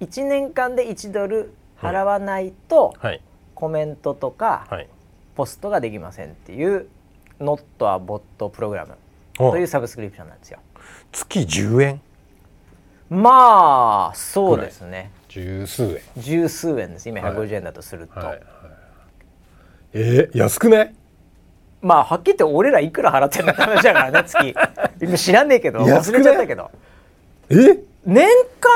[0.00, 3.20] ？1年間で1ドル払わないとはい。
[3.54, 4.88] コメントとかはい。
[5.34, 6.86] ポストができませんっていう
[7.40, 9.03] 「ノットはボットプログラム」お
[9.36, 10.58] というサブスクリプションなんですよ。
[11.12, 12.00] 月10円？
[13.10, 15.10] まあそうですね。
[15.28, 16.00] 十数円。
[16.16, 17.08] 十数円です。
[17.08, 17.32] 今はい。
[17.34, 18.40] 150円だとすると、はいはい。
[19.94, 20.94] えー、安くない
[21.82, 24.54] まあはっきり言って俺らいくら払ってんだって話だからね 月。
[25.00, 26.70] 今知らねえけど忘れちゃったけど。
[27.50, 27.54] え？
[28.06, 28.28] 年
[28.60, 28.70] 間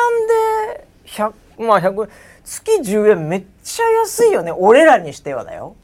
[0.74, 2.09] で100まあ100
[2.44, 4.52] 月10円めっちゃ安いよね。
[4.52, 5.74] 俺らにしてはだよ。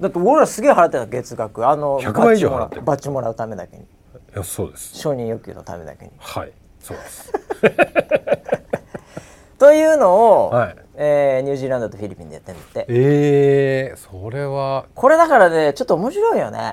[0.00, 1.68] だって俺らすげえ払ってた月額。
[1.68, 3.82] あの100倍以上バッジもら払ってるバッジもらうためだけに。
[3.82, 3.86] い
[4.34, 4.98] やそうです。
[4.98, 6.12] 承認欲求のためだけに。
[6.18, 7.32] はいそうです。
[9.58, 10.76] というのを、はい。
[10.94, 12.86] えーニュージーランドとフィリピンでやってるんだって。
[12.88, 14.86] えー、それは。
[14.94, 16.72] これだからねちょっと面白いよね。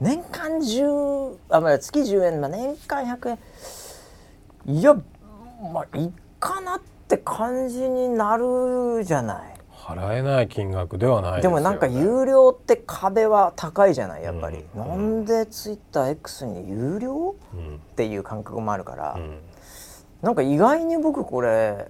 [0.00, 3.38] 年間10あ、まあ、月10円、まあ、年間100円。
[4.66, 4.94] いや
[5.72, 9.51] まあいいかなって感じになるじゃない
[9.82, 14.88] 払えない金額ではないですよ、ね、でもなんか有料って壁は高いじゃないやっぱり、うん。
[14.88, 19.38] なんでツイッター X に有料うんっていう感覚もあるから、うん。
[20.22, 21.88] なんか意外に僕これ、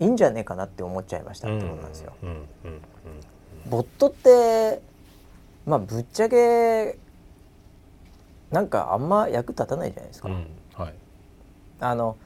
[0.00, 2.14] いいんじゃねえかなって思っちゃいましたってことなんですよ。
[2.22, 2.28] うん。
[2.30, 2.46] うん。
[3.66, 4.80] ボットって
[5.66, 6.98] まあぶっちゃけ
[8.50, 10.28] なんかあんま役立たないじゃないですか。
[10.28, 10.46] うんうん。
[10.74, 10.94] はい。
[11.80, 12.16] あの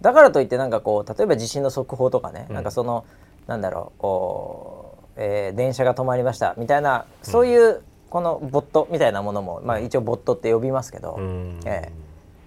[0.00, 2.54] だからといってなんかこう例えば地震の速報とかね、うん。
[2.54, 3.04] なんかその
[3.46, 11.60] なんだろうこう、えー電車が止まりましたみたいなそういうこのボットみたいなものも、まあ、一応ボットって呼びますけど、うん。
[11.66, 11.92] ええ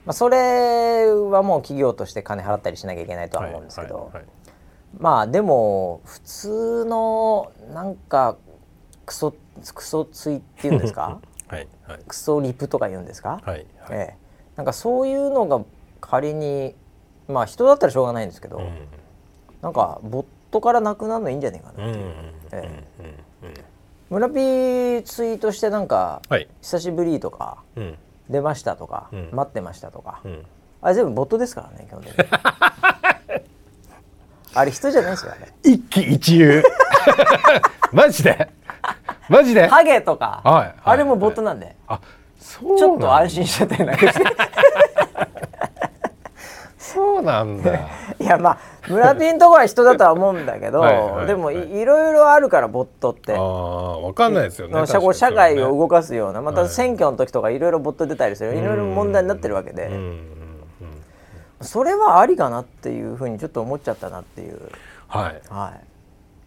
[0.06, 4.26] まあ、それはもう企業として金払ったりしなきゃいけないとは思うんですけど、はいはいはい。
[5.00, 8.38] まあでも普通のなんか
[9.06, 9.34] クソ
[9.76, 11.20] クソツイっていうんですか？
[11.50, 12.00] はいはい。
[12.08, 13.66] クソリプとか言うんですか、はいはい。
[13.92, 14.18] ええ、
[14.56, 15.60] なんかそういうのが
[16.00, 16.74] 仮に
[17.28, 18.88] まあ人だったらしょうがないんですけど、うん。
[19.62, 21.88] なんかボットからなくなるのいいんじゃないかな、う。
[21.88, 22.04] んうんう
[24.10, 26.48] 村ピーツイートしてなんかはい。
[26.62, 27.98] 久しぶりとかうん。
[28.30, 29.30] 出ましたとか、うん。
[29.32, 30.46] 待ってましたとか、うん。
[30.82, 32.26] あれ全部ボットですからね基本的に。
[34.54, 36.64] あれ人じゃないですよね一喜一憂。
[37.94, 38.50] マジで？
[39.30, 39.68] マジで？
[39.68, 40.56] ハゲとか、はい。
[40.56, 40.76] はい。
[40.84, 42.00] あれもボットなんで、あ
[42.40, 44.26] そうちょっと安心心しちゃったりなんかして
[46.94, 47.76] そうなんだ。
[48.20, 48.58] いやまあ
[48.88, 51.86] 村ピンとこは人だとは思うんだけどはいはいでもはい。
[51.86, 53.34] ろいろあるからボットって。
[53.34, 53.38] あ。
[53.38, 54.88] あわかんないですよね。
[54.88, 56.70] 社会社会を動動かすようなまたはい。
[56.70, 59.90] 選挙の時とかいろいろボット出たりするいろいろ問題になってるわけで、
[61.62, 64.60] それはありかなっていうふうにちょっと思っちゃったなっていう、
[65.08, 65.42] はい。
[65.50, 65.87] はい、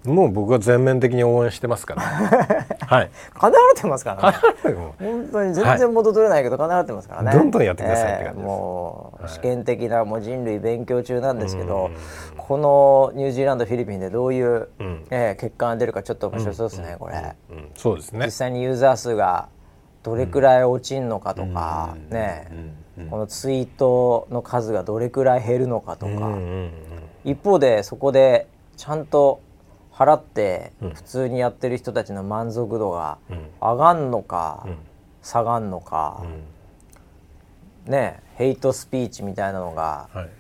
[0.05, 2.03] もう僕は全面的に応援してますから。
[2.86, 3.11] はい。
[3.34, 4.74] 金払ってますからね。
[4.74, 8.46] も本当に全然元取れないけど金払ってますからね、どんどんやってくださいって感じです。
[8.46, 9.32] もうはい。
[9.32, 11.94] 試験的なもう人類勉強中なんですけど、うん。
[12.38, 15.05] このニュージーランドフィリピンでどういう、うん。
[15.11, 18.26] えー結果が出るかちょっと面白そうですね、これ、う、うん、そうですね。
[18.26, 18.30] 実。
[18.32, 19.48] 際にユーザー数が
[20.03, 22.14] どれくらい落ちるのかとか、うん。
[22.14, 23.07] ね、うん。
[23.11, 26.20] このツイートの数がどれくらい減るのかとか、うん。
[26.20, 26.22] うん。
[26.24, 26.70] うん。
[27.24, 28.46] 一方でそこで
[28.76, 29.40] ちゃんと
[30.01, 30.90] 払ってうん。
[30.94, 33.51] 普通にやってる人たちの満足度がうん。
[33.61, 34.76] 上がんのか、うん。
[35.22, 36.22] 下がんのか
[37.86, 37.92] う、ん。
[37.92, 40.30] ねヘイトスピーチみたいなのがはい。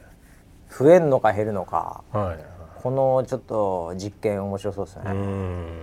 [0.70, 2.38] 増えんのか減るのかはい。
[2.82, 5.02] このちょっと実験面白そうですね。
[5.06, 5.76] うん。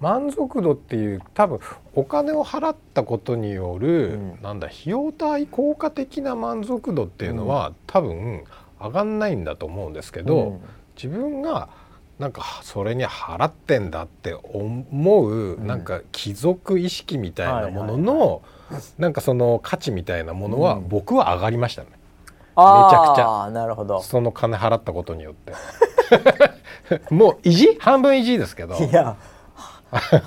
[0.00, 1.60] 満足度っていう多分
[1.94, 4.38] お金を払ったことによる、うん。
[4.42, 8.44] なんだ費用対効果的な満足度っていうのは、多分
[8.80, 10.60] 上がんないんだと思うんですけど、うん。
[10.96, 11.68] 自分が
[12.22, 15.66] なんかそれに払ってんだって思う、ん。
[15.66, 18.42] なんか貴族意識みたいなものはいの、
[18.96, 20.88] なんかその価値みたいなものは、うん。
[20.88, 21.88] 僕は上がりましたね。
[22.54, 24.00] あめちゃくちあなるほど。
[24.02, 25.52] その金払ったことによって。
[27.12, 27.76] もう意地？
[27.80, 28.76] 半分意地ですけど。
[28.76, 29.16] いや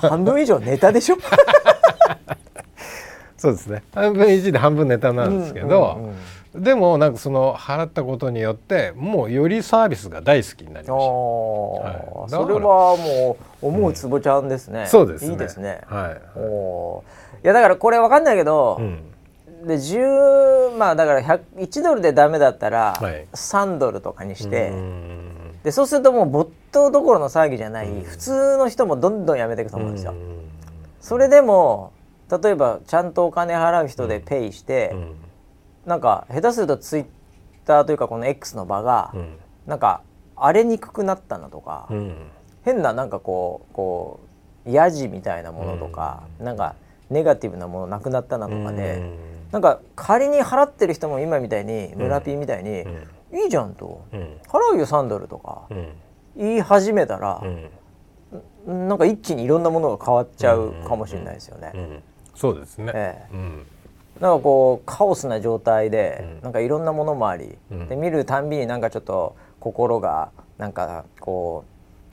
[0.02, 1.18] 半分以上ネタでしょ？
[3.38, 3.84] そうですね。
[3.94, 5.68] 半分意地で半分ネタなんですけど、
[5.98, 6.16] うんうんうん
[6.58, 11.94] でもなんかその払ったことによってもうよりサービスが大好きになりましおはい。
[11.94, 12.62] ーそれは
[12.98, 14.84] もう思うつぼちゃんですね。
[14.84, 15.32] たそうですね。
[15.32, 15.82] いいですね。
[15.88, 17.44] はおー。
[17.44, 19.68] いやだからこれわかんないけどい、う、ん。
[19.68, 23.28] で10まあだから100 1ドルでダメだったらはい。
[23.34, 25.60] 3ドルとかにして、うん。
[25.64, 28.04] でそうするともう没頭どころの騒ぎじゃない、うん。
[28.04, 30.14] 普通の人もどんどんやめていくと思うんですよ。
[30.14, 30.50] うん。
[31.02, 31.92] それでも
[32.32, 35.16] 例えばちゃんとお金払う人でペイして、うん
[35.86, 37.06] なんか下手するとツイッ
[37.66, 39.38] ターというかこの X の場が、うん。
[39.68, 40.02] なんか
[40.36, 42.16] 荒れにくくなったのとか、うん。
[42.64, 44.20] 変ななんかこうこ
[44.66, 46.76] うヤジみたいなものとか、なんか
[47.10, 49.02] ネガティブなものなくなったなとかで、
[49.52, 53.08] なんか仮に払ってる人も今みたいに村ピーみたいに、うん。
[53.44, 54.38] いいじゃんとうん。
[54.48, 55.90] 払うよ3ドルとかうん。
[56.38, 57.42] 言い始めたら
[58.66, 58.88] う、ん。
[58.88, 61.72] なんか一気にいろんなものが変わっちゃうかもしれないですよね。
[61.76, 62.04] うん。
[62.34, 63.34] そうですね、ええ。
[63.34, 63.68] うん
[64.22, 66.42] なんかこうカオスな状態で、うん。
[66.44, 67.88] なんかいろんなものもあり、うん。
[67.88, 71.66] で見るたんびになんかちょっと心がなんかこ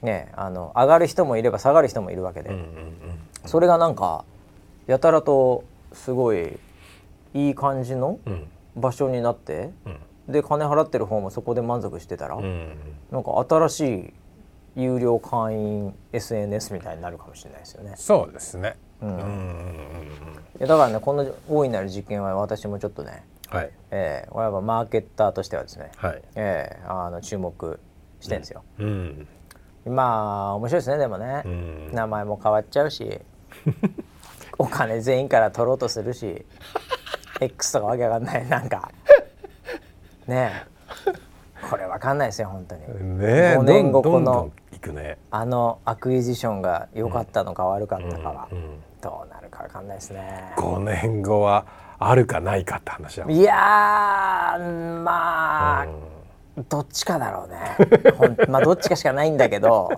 [0.02, 2.64] うねあの上がる人もいれば下がる人もいるわけで、うんうん
[3.44, 4.24] それがなんか
[4.86, 6.58] やたらとすごい
[7.34, 8.46] いい感じのうん。
[8.74, 10.32] 場所になってうん。
[10.32, 12.68] で金払ってる方もそこで満足してたら、うん
[13.10, 14.12] なんか新しい
[14.74, 17.92] 有料会員 SNS みたいになるかもしれないですよね。
[17.96, 19.08] そうですねうん。
[19.08, 19.34] うんうんうんうん。
[19.34, 23.70] いやだからねこの大いなる実験は私もちょっとね、はい。
[23.90, 26.22] えー、我々マーケッターとしてはですね、はい。
[26.36, 27.80] えー、あの注目
[28.20, 28.62] してんですよ。
[28.78, 29.28] うん。
[29.86, 31.90] まあ面白いですねでもね、うん。
[31.92, 33.20] 名前も変わっちゃうし
[34.58, 36.46] お金全員から取ろうとするし
[37.40, 38.48] X とかわけわかんない。
[38.48, 38.90] なんか
[40.26, 40.72] ねえ。
[41.68, 42.82] これわかんないですよ本当に。
[43.18, 44.50] ねえ5年後この
[44.92, 45.18] ね。
[45.30, 48.64] あの acquisition が良かったのか悪かったかは、うんうん
[49.02, 50.54] どうなるかわかんないですね。
[50.56, 51.66] 5年後は
[51.98, 55.86] あるかないかって話だもんいやーまあ、
[56.68, 58.12] どっちかだろうね。
[58.16, 59.90] ほんまあどっちかしかないんだけど。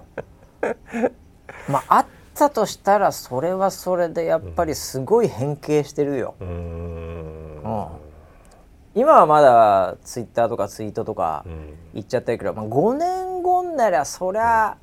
[1.68, 6.48] まああったとしたらそれはそれでやっぱりすごい変形してるよ、うん。
[6.48, 7.62] うん。
[7.62, 7.86] うん
[8.96, 11.74] 今はまだツイッターとかツイートとかうん。
[11.94, 14.76] 言っちゃってるけど、まあ、5年後になりゃそりゃ、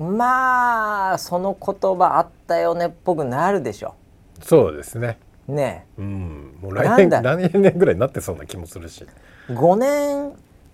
[0.00, 3.94] まあその言葉あったよねっぽくなるでしょ。
[4.42, 5.18] そうですね。
[5.46, 6.54] ねうん。
[6.62, 9.06] もうな来年来年ぐらいになってそうな気もするし。
[9.48, 10.32] え5年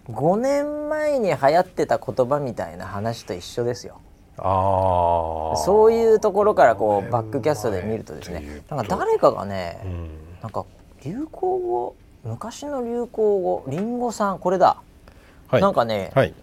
[0.09, 4.01] 5年前に流行ってた言葉みたいな話と一緒ですよ。
[4.39, 8.63] ああそういうところからこうバックキャストで見るとですね。
[8.71, 10.11] なんか誰かがね、うん。
[10.43, 10.65] なんか
[11.05, 11.97] 流行語？
[12.23, 13.65] 昔の流行語？
[13.67, 14.39] りんごさん。
[14.39, 14.77] これだ、
[15.49, 15.63] はい。
[15.63, 16.35] なんかね、はい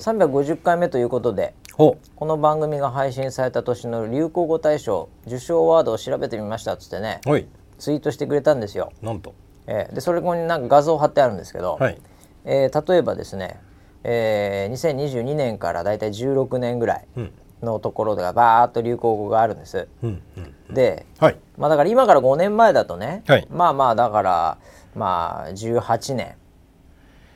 [0.00, 7.46] 350回目ということでほこの番組が配信された年の流行語大賞受賞ワードを調べてみましたっつってねはい。
[7.78, 8.92] ツイートしてくれたんですよ。
[9.00, 9.34] なんと。
[9.66, 11.98] えーでそれここになんか画像貼ってあるんですけど、はい。
[12.44, 13.60] えー例えばですね、
[14.04, 17.32] えー2022年からだいたい16年ぐらいうん。
[17.62, 19.86] のところでバーっと流行語があるんです。
[20.02, 20.40] うんう
[20.72, 21.36] んで、はい。
[21.58, 23.46] まあ、だから今から5年前だとね、はい。
[23.50, 24.58] まあまあだから
[24.94, 26.36] まあ18年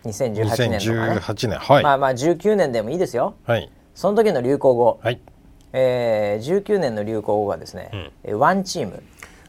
[0.05, 1.83] 2018年とかね、2018年はい。
[1.83, 3.35] まあまあ19年でもいいですよ。
[3.45, 3.71] はい。
[3.95, 5.21] その時の流行語、はい。
[5.73, 8.13] えー19年の流行語がですね、うん。
[8.25, 9.03] えーワンチーム。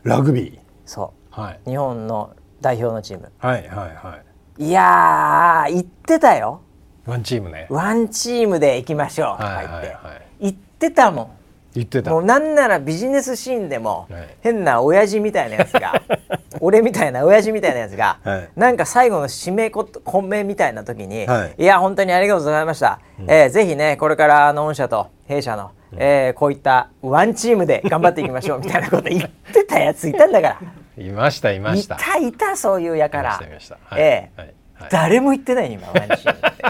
[0.04, 0.60] ラグビー。
[0.86, 2.32] そはい、う日本の
[2.62, 3.32] 代表のチーム。
[3.38, 4.20] はいはいは
[4.58, 4.66] い。
[4.66, 6.62] いやー言ってたよ。
[7.06, 7.68] ワンチームね。
[7.70, 9.96] ワンチームで行きましょう」とか言って、はいはい。
[10.06, 11.30] はい言ってたもん。
[11.76, 12.12] 言ってた。
[12.12, 14.28] もうなんならビジネスシーンでも、はい。
[14.42, 16.02] 変な親父みたいなやつが
[16.62, 18.50] 俺みたいな親父みたいなやつが、はい。
[18.56, 21.56] なんか最後の締めこ本命みたいな時に「はい。
[21.58, 30.58] い、や本当にありがとうございました、えーぜひねこれからあの御社と弊社の、えーこういったワンチームで頑張っていきましょう」みたいなこと言ってたやついたんだか
[30.98, 31.04] ら。
[31.04, 31.96] いましたいまいした。
[31.96, 33.78] たいたそういうやからいましたいました。
[33.84, 34.02] はい。
[34.02, 34.54] ええはい。
[34.76, 34.90] はい。
[34.92, 36.64] 誰も言ってないよ今ワンチームって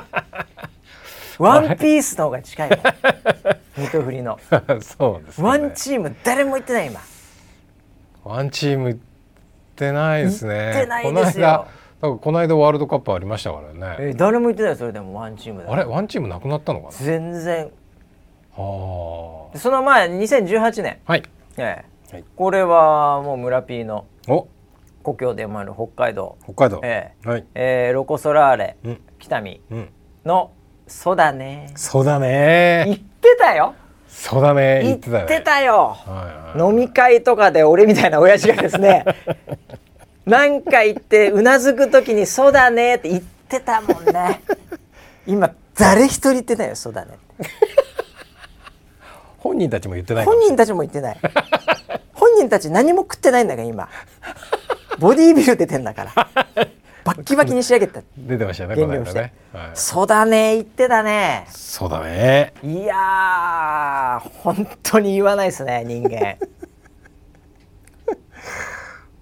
[1.39, 2.79] ワンピースの方が近いもん
[3.77, 4.39] ネトフリの。
[4.81, 5.47] そうですね。
[5.47, 6.99] ワンチーム誰も言ってない今。
[8.23, 8.99] ワンチーム行っ
[9.75, 10.71] てないですね。
[10.73, 11.45] 行ってないですよ。
[11.47, 11.67] この間
[12.01, 13.95] なんかこの間ワールドカップありましたからね。
[13.99, 15.83] えー誰も言ってないよそれでもワンチームだあれ？
[15.83, 16.91] ワンチームなくなったのかな？
[16.91, 17.71] 全然。
[18.55, 21.23] はその前2018年、あはい。
[21.57, 22.13] ええ。
[22.15, 22.23] はい。
[22.35, 24.05] これはもう村 P の。
[24.27, 24.47] お。
[25.03, 26.79] 故郷でもある北海道、北海道。
[26.83, 27.27] ええ。
[27.29, 27.45] はい。
[27.53, 29.01] えーロコ・ソラーレ、うん。
[29.19, 29.89] 北見うん。
[30.25, 30.51] の
[30.87, 31.71] 「そうだね。
[31.75, 33.73] そうだ」言ねってたよ。
[34.07, 34.81] そうだね。
[34.83, 35.97] 言ってたよ。
[36.05, 39.03] はいはい飲み会とかで俺みたいな親父がですね
[40.25, 44.41] なんか言ってうなずく時に「そうだね」って言ってたもんね。
[45.27, 47.17] 今誰一人言ってないよ「そうだね」
[49.39, 50.25] 本人たちも言ってない。
[50.25, 51.17] 本人たちも言ってない。
[52.13, 53.89] 本人たち何も食ってないんだから今。
[54.97, 56.29] ボディービル出てんだから
[57.05, 58.01] バッキバキに仕上げた。
[58.17, 59.19] 出てましたね減量して。
[59.21, 61.45] ね、はい、そうだね言ってたね。
[61.51, 62.51] そうだね。
[62.63, 66.37] いやー本当に言わないですね人間。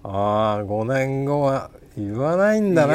[0.02, 2.94] ああ5年後は言わないんだな。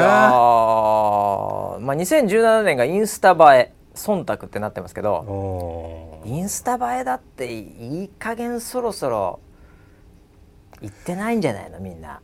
[1.78, 9.38] まあ2017年がインスタ映え忖度ってなってますけどおインスタ映えだっていい加減そろそろ
[10.80, 12.20] 言ってないんじゃないのみんな、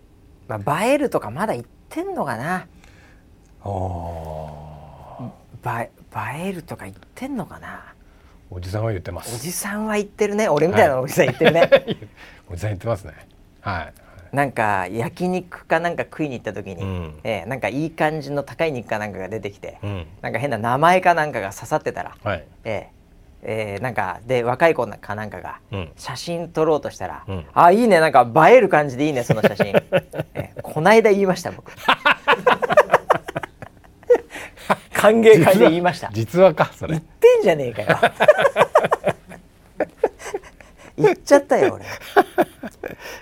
[0.49, 2.67] まあ、映えるとかまだ言ってんのかな？
[3.65, 3.69] ー。
[3.69, 5.33] お
[5.69, 5.91] 映
[6.49, 7.69] えるとか言ってんのかな？
[7.69, 10.49] ーおじさんは言ってまおすじさんは言ってるね。
[10.49, 11.71] 俺みたいなおじさん言ってるね、
[12.49, 13.13] おじさん言ってますね。
[13.61, 13.93] はい。
[14.33, 17.21] なんか焼肉かなんか食いに行った時に、うん。
[17.25, 20.07] えーなんかいい感じの高い肉かなんかが出てきて、うん。
[20.23, 22.45] なんか変な名前かなんかが刺さってたら、はい。
[22.65, 22.96] えー
[23.49, 25.93] えーなんかで若い子かなんかがうん。
[25.97, 27.47] 写真撮ろうとしたら「うん。
[27.55, 29.67] あいいねなんか映える感じでいいねその写真」
[30.35, 31.73] えーこないだ言いました僕。
[34.93, 36.11] 歓迎会で言いました。
[36.13, 36.95] 実話かそれ。
[36.95, 37.99] 言ってんじゃねえかよ。
[40.99, 41.85] 言っちゃったよ俺。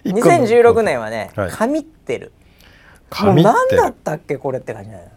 [0.04, 1.50] 一個の2016年はねはい。
[1.50, 2.32] 神ってる。
[3.22, 5.13] もう神って何だったっけこれって感じだよあー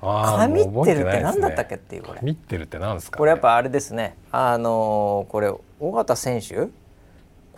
[0.00, 2.20] 神ってるって何だったっけっていうこれ。
[2.20, 3.18] 神ってるって何ですかね。
[3.18, 4.16] これやっぱあれですね。
[4.32, 6.54] あのーこれ尾形選手？
[6.56, 6.70] こ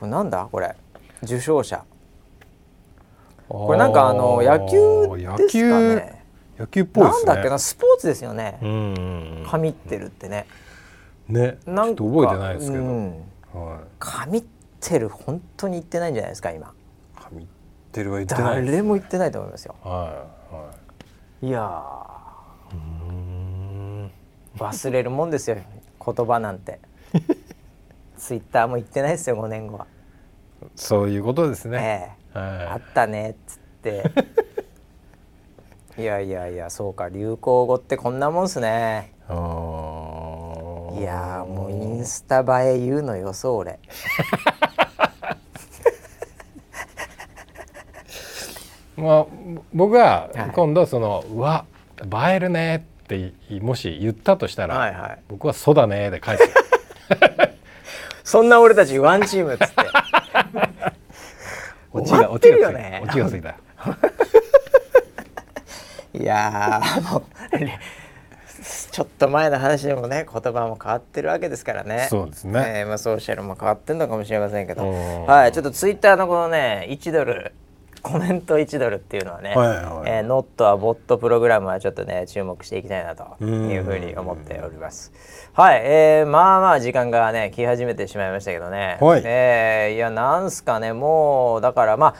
[0.02, 0.48] れなんだ？
[0.50, 0.74] これ。
[1.22, 1.84] 受賞者。
[3.48, 5.02] これなんかあの野球
[5.36, 6.24] ですかね。
[6.58, 7.26] 野球っぽいですね。
[7.26, 7.58] なんだっけな？
[7.58, 8.58] スポーツですよね。
[9.48, 10.46] 神ってるってね。
[11.28, 13.20] ねなんか覚えてないですけど、
[14.00, 14.44] 神っ
[14.80, 16.72] てる本当に言ってないんじゃないですか今。
[17.14, 17.46] 神っ
[17.92, 19.76] てるは言ってない誰も言ってないと思いますよ。
[19.84, 20.24] は
[21.40, 21.50] いはい。
[21.50, 22.21] やうーんー
[24.58, 25.56] 忘れるもんですよ。
[26.04, 26.80] 言葉なんて。
[28.18, 29.86] ツイッターも言ってないですよ5年後は、
[30.76, 32.38] そういうことですね、ええ。
[32.38, 34.04] あはったねっつって。
[35.98, 37.08] いやいやいやそうか。
[37.08, 39.12] 流行語ってこんなもんすね。
[39.28, 39.32] い
[41.04, 43.78] やーもうインスタ映え言うのよそう俺
[48.96, 49.26] まあ
[49.72, 50.50] 僕ははい。
[50.52, 51.64] 今度その「うわ
[52.04, 55.18] 映えるね」ってもし言ったとしたら、はいはい。
[55.28, 56.44] 僕は「そうだね」で返す
[58.24, 59.74] そんな俺たちワンチームっつって。
[61.92, 63.02] オチ終わってがオチがね。
[63.04, 63.54] たオチがついた。
[66.14, 67.78] いやーもうれ
[68.92, 72.06] ちょっと前の話でもね言葉も変わってるわけですからね。
[72.10, 72.62] そうですね。
[72.80, 74.84] えーまあ、ソーシャルも変わってるのかもしれませんけど。
[74.84, 77.52] うんはいちょっとツイッターのこのね1ドル
[78.02, 80.10] コメント1ドルっていうのはね、はいはい。
[80.10, 85.12] えーノットはボットプログラムはちょっとね注目していきたいなというふうに思っております。
[85.52, 89.22] はい、えー、まあまあ時間がね来始めてしまいましたけどね、はい。
[89.24, 92.14] えーいやなんすかねもうだからまあ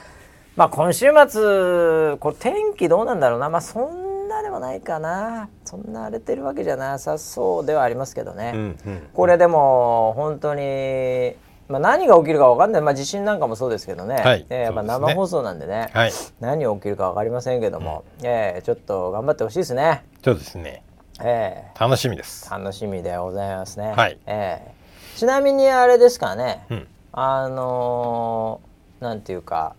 [0.55, 3.49] まあ今週末これ天気どうなんだろうな。
[3.49, 5.49] まあそんなでもないかな。
[5.65, 9.07] そんな荒れてるわけじゃなさそうではありますけどね、うんうん。
[9.13, 11.35] これでも本当に、
[11.69, 14.45] まあ、何が起きるか分かんない、まあ、地震なんかもそうですけどね、はい。
[14.49, 15.89] えーやっぱ生放送なんでね。
[15.93, 16.11] はい。
[16.39, 20.83] 何が起きるか分かりませんけども、えーちょっと頑張ってほしいですね、そうですね。
[21.21, 22.49] え楽しみです。
[22.49, 24.17] ー楽しみでございますね、はい。
[24.25, 25.17] えー。
[25.17, 26.87] ちなみにあれですかね、うん。
[27.13, 29.75] あのーなんていうか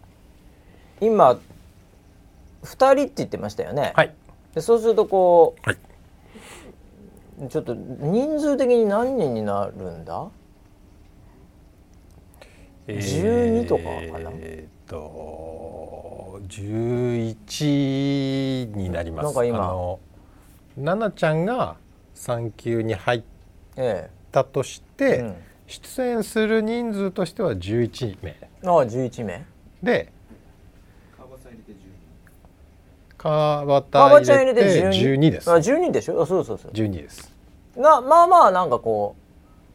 [1.01, 1.37] 今2
[2.65, 4.15] 人って言ってましたよね、はい。
[4.55, 5.79] でそうするとこうはい。
[7.51, 10.27] ちょっと人数的に何人になるんだ？
[12.87, 14.31] 12とかかな？
[14.35, 19.25] えーっと11になります。
[19.25, 19.59] なんか今。
[19.59, 19.99] あの
[20.77, 21.77] 奈々ちゃんが
[22.15, 23.23] 産休に入っ
[23.77, 25.35] えたとしえて、うん
[25.67, 28.37] 出演する人数としては11名。
[28.67, 29.47] ああ11名。
[29.83, 30.13] で
[33.17, 35.51] 川川端入れてて12 12です。
[35.51, 36.21] あ12でしょ？
[36.21, 36.73] あそうそうそう。
[36.73, 37.33] 12です。
[37.77, 39.17] なまあまあなんかこ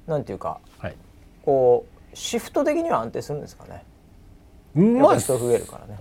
[0.08, 0.96] うなんていうかはい。
[1.44, 3.84] こうシフト的には安定するんですかね。
[5.00, 6.00] まあ人増えるからね。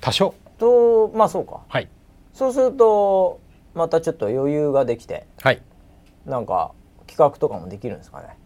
[0.00, 0.34] 多少。
[0.58, 1.60] とまあそうか。
[1.68, 1.88] はい。
[2.32, 3.40] そうすると
[3.74, 5.62] またちょっと余裕ができてはい。
[6.26, 6.72] なんか
[7.06, 8.36] 企画とかもできるんですかね。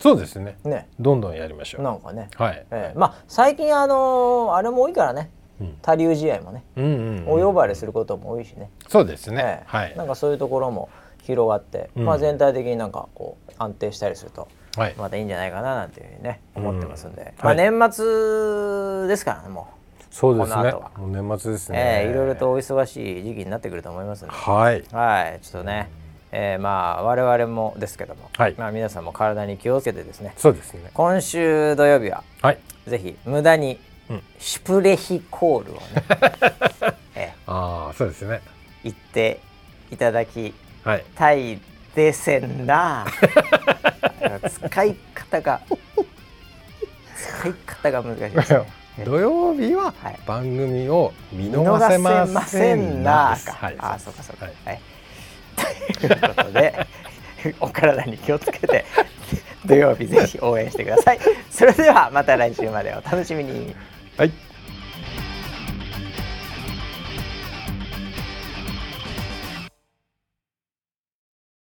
[0.00, 0.56] そうですね。
[0.64, 0.88] ね。
[1.00, 1.82] どんどんやりましょう。
[1.82, 2.98] なんかね、はい、ええ。
[2.98, 5.30] まあ最近あのーあれも多いからね。
[5.60, 5.76] うん。
[5.82, 6.64] 他流試合もね。
[6.76, 6.88] うんう
[7.22, 9.64] んお呼ばれすることも多いしね、そうですね、ええ。
[9.66, 9.96] はい。
[9.96, 10.88] なんかそういうところも
[11.22, 12.04] 広がって、うん。
[12.04, 14.50] まあ全体的になんかこう安定したりするとはい
[14.96, 19.68] またいいんじゃないかななんていうふうにね思ってますんで、うんまあはい年末ですからねも
[20.14, 20.54] そうですね。
[20.54, 20.90] この後は。
[20.96, 24.32] もう年末ですう、ね、ええいろいろとお忙しい時期になってくると思いますんで。
[24.32, 24.84] はい。
[24.92, 25.40] はい。
[25.42, 25.90] ちょっとね、
[26.30, 28.54] えーまあ我々もですけども、はい。
[28.56, 30.32] まあ皆さんも体に気をつけてですね。
[30.36, 30.92] そうですね。
[30.94, 32.58] 今週土曜日ははい。
[32.86, 34.22] ぜひ無駄にうん。
[34.38, 35.80] シュプレヒコールをね、
[37.16, 38.36] えああそうですね。
[38.36, 38.40] ー
[38.84, 39.40] 言って
[39.90, 40.54] いただき
[40.84, 41.04] はい
[41.94, 43.06] たいですな。
[44.68, 45.60] 使い方が。
[47.16, 48.36] 使い方が難しい。
[48.36, 48.64] ですね
[49.04, 50.18] 土曜日ははい。
[50.26, 53.76] 番組を見見逃せま逃せんなはい。
[53.78, 54.46] あそうかそうか。
[54.46, 54.54] はい。
[54.64, 54.80] はい、
[55.94, 56.86] ということで
[57.60, 58.84] お体に気をつけて
[59.66, 61.18] 土曜日ぜひ応援してください。
[61.50, 63.74] それではまた来週までお楽しみに。
[64.16, 64.32] はい